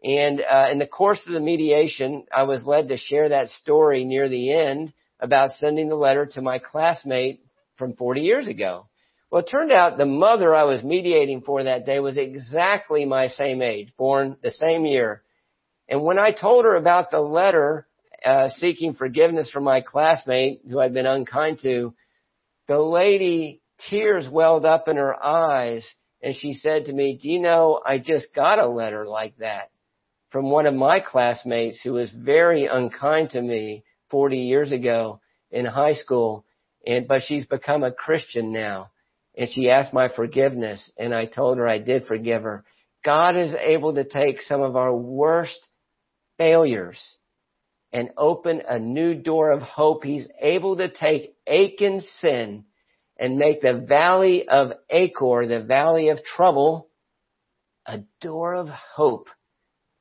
And 0.03 0.41
uh, 0.41 0.65
in 0.69 0.77
the 0.77 0.87
course 0.87 1.21
of 1.25 1.31
the 1.31 1.39
mediation, 1.39 2.25
I 2.35 2.43
was 2.43 2.65
led 2.65 2.89
to 2.89 2.97
share 2.97 3.29
that 3.29 3.49
story 3.51 4.03
near 4.03 4.27
the 4.27 4.51
end 4.51 4.91
about 5.21 5.51
sending 5.57 5.87
the 5.87 5.95
letter 5.95 6.25
to 6.25 6.41
my 6.41 6.59
classmate 6.59 7.39
from 7.77 7.93
40 7.93 8.21
years 8.21 8.47
ago. 8.49 8.87
Well, 9.29 9.43
it 9.43 9.49
turned 9.49 9.71
out 9.71 9.97
the 9.97 10.05
mother 10.05 10.53
I 10.53 10.63
was 10.63 10.83
mediating 10.83 11.43
for 11.43 11.63
that 11.63 11.85
day 11.85 12.01
was 12.01 12.17
exactly 12.17 13.05
my 13.05 13.29
same 13.29 13.61
age, 13.61 13.93
born 13.97 14.35
the 14.43 14.51
same 14.51 14.85
year. 14.85 15.21
And 15.87 16.03
when 16.03 16.19
I 16.19 16.31
told 16.31 16.65
her 16.65 16.75
about 16.75 17.09
the 17.09 17.21
letter 17.21 17.87
uh, 18.25 18.49
seeking 18.57 18.95
forgiveness 18.95 19.49
from 19.49 19.63
my 19.63 19.79
classmate 19.79 20.59
who 20.69 20.81
I'd 20.81 20.93
been 20.93 21.05
unkind 21.05 21.59
to, 21.61 21.93
the 22.71 22.79
lady, 22.79 23.59
tears 23.89 24.29
welled 24.29 24.63
up 24.63 24.87
in 24.87 24.95
her 24.95 25.21
eyes 25.21 25.85
and 26.23 26.33
she 26.33 26.53
said 26.53 26.85
to 26.85 26.93
me, 26.93 27.19
do 27.21 27.29
you 27.29 27.41
know, 27.41 27.81
I 27.85 27.97
just 27.97 28.33
got 28.33 28.59
a 28.59 28.65
letter 28.65 29.05
like 29.05 29.35
that 29.39 29.71
from 30.29 30.49
one 30.49 30.65
of 30.65 30.73
my 30.73 31.01
classmates 31.01 31.81
who 31.83 31.91
was 31.91 32.09
very 32.11 32.67
unkind 32.67 33.31
to 33.31 33.41
me 33.41 33.83
40 34.09 34.37
years 34.37 34.71
ago 34.71 35.19
in 35.51 35.65
high 35.65 35.95
school. 35.95 36.45
And, 36.87 37.09
but 37.09 37.23
she's 37.27 37.45
become 37.45 37.83
a 37.83 37.91
Christian 37.91 38.53
now 38.53 38.91
and 39.35 39.49
she 39.49 39.69
asked 39.69 39.93
my 39.93 40.07
forgiveness 40.07 40.81
and 40.97 41.13
I 41.13 41.25
told 41.25 41.57
her 41.57 41.67
I 41.67 41.79
did 41.79 42.05
forgive 42.05 42.43
her. 42.43 42.63
God 43.03 43.35
is 43.35 43.53
able 43.53 43.95
to 43.95 44.05
take 44.05 44.41
some 44.43 44.61
of 44.61 44.77
our 44.77 44.95
worst 44.95 45.59
failures 46.37 46.97
and 47.93 48.09
open 48.17 48.61
a 48.67 48.79
new 48.79 49.15
door 49.15 49.51
of 49.51 49.61
hope. 49.61 50.03
He's 50.03 50.27
able 50.41 50.77
to 50.77 50.89
take 50.89 51.35
Achan's 51.47 52.05
sin 52.19 52.65
and 53.17 53.37
make 53.37 53.61
the 53.61 53.85
valley 53.87 54.47
of 54.47 54.71
Achor, 54.89 55.45
the 55.47 55.61
valley 55.61 56.09
of 56.09 56.23
trouble, 56.23 56.89
a 57.85 57.99
door 58.21 58.55
of 58.55 58.67
hope. 58.67 59.27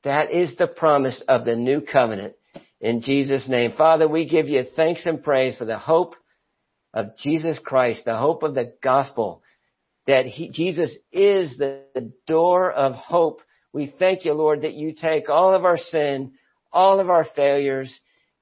That 0.05 0.33
is 0.33 0.57
the 0.57 0.67
promise 0.67 1.23
of 1.29 1.45
the 1.45 1.57
new 1.57 1.81
covenant. 1.81 2.35
In 2.81 3.03
Jesus' 3.03 3.47
name. 3.47 3.73
Father, 3.77 4.09
we 4.09 4.27
give 4.27 4.49
you 4.49 4.65
thanks 4.75 5.03
and 5.05 5.23
praise 5.23 5.57
for 5.57 5.67
the 5.67 5.79
hope 5.79 6.15
of 6.95 7.17
Jesus 7.19 7.59
Christ, 7.63 8.03
the 8.05 8.17
hope 8.17 8.43
of 8.43 8.55
the 8.55 8.73
gospel, 8.83 9.43
that 10.07 10.27
he, 10.27 10.49
Jesus 10.49 10.91
is 11.13 11.57
the, 11.59 11.83
the 11.95 12.13
door 12.27 12.73
of 12.73 12.95
hope. 12.95 13.43
We 13.73 13.95
thank 13.99 14.25
you, 14.25 14.33
Lord, 14.33 14.63
that 14.63 14.75
you 14.75 14.95
take 14.95 15.29
all 15.29 15.55
of 15.55 15.65
our 15.65 15.77
sin, 15.77 16.33
all 16.73 17.01
of 17.01 17.11
our 17.11 17.27
failures, 17.37 17.93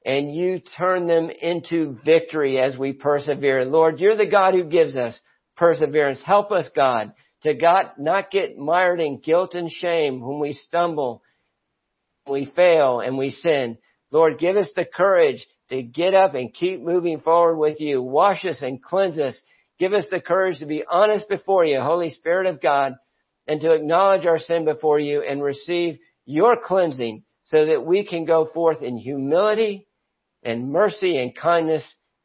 and 0.04 0.34
you 0.34 0.60
turn 0.76 1.06
them 1.06 1.30
into 1.30 1.96
victory 2.04 2.58
as 2.58 2.76
we 2.76 2.92
persevere. 2.92 3.64
Lord, 3.64 4.00
you're 4.00 4.16
the 4.16 4.26
God 4.26 4.54
who 4.54 4.64
gives 4.64 4.96
us 4.96 5.18
perseverance. 5.56 6.20
Help 6.24 6.52
us, 6.52 6.68
God, 6.74 7.12
to 7.42 7.54
God 7.54 7.90
not 7.98 8.30
get 8.30 8.58
mired 8.58 9.00
in 9.00 9.20
guilt 9.20 9.54
and 9.54 9.70
shame 9.70 10.20
when 10.20 10.38
we 10.38 10.52
stumble, 10.52 11.22
we 12.28 12.50
fail, 12.56 13.00
and 13.00 13.18
we 13.18 13.30
sin. 13.30 13.78
Lord, 14.10 14.38
give 14.38 14.56
us 14.56 14.70
the 14.74 14.84
courage 14.84 15.46
to 15.70 15.82
get 15.82 16.14
up 16.14 16.34
and 16.34 16.54
keep 16.54 16.80
moving 16.80 17.20
forward 17.20 17.56
with 17.56 17.80
you. 17.80 18.02
Wash 18.02 18.44
us 18.44 18.62
and 18.62 18.82
cleanse 18.82 19.18
us. 19.18 19.36
Give 19.78 19.92
us 19.92 20.06
the 20.10 20.20
courage 20.20 20.58
to 20.58 20.66
be 20.66 20.84
honest 20.88 21.28
before 21.28 21.64
you, 21.64 21.80
Holy 21.80 22.10
Spirit 22.10 22.46
of 22.46 22.60
God, 22.60 22.94
and 23.46 23.60
to 23.60 23.72
acknowledge 23.72 24.26
our 24.26 24.38
sin 24.38 24.64
before 24.64 24.98
you 24.98 25.22
and 25.22 25.42
receive 25.42 25.98
your 26.24 26.56
cleansing 26.62 27.22
so 27.50 27.66
that 27.66 27.84
we 27.84 28.04
can 28.04 28.24
go 28.24 28.48
forth 28.52 28.82
in 28.82 28.96
humility 28.96 29.86
and 30.42 30.70
mercy 30.70 31.16
and 31.18 31.34
kindness 31.34 31.82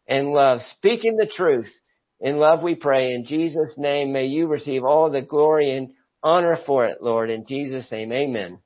and 0.07 0.31
love, 0.31 0.59
speaking 0.77 1.15
the 1.15 1.25
truth. 1.25 1.71
In 2.19 2.37
love 2.37 2.61
we 2.61 2.75
pray. 2.75 3.13
In 3.13 3.25
Jesus' 3.25 3.73
name, 3.77 4.11
may 4.11 4.25
you 4.25 4.47
receive 4.47 4.83
all 4.83 5.09
the 5.09 5.21
glory 5.21 5.75
and 5.75 5.89
honor 6.21 6.57
for 6.65 6.85
it, 6.85 7.01
Lord. 7.01 7.29
In 7.29 7.45
Jesus' 7.45 7.89
name, 7.91 8.11
amen. 8.11 8.59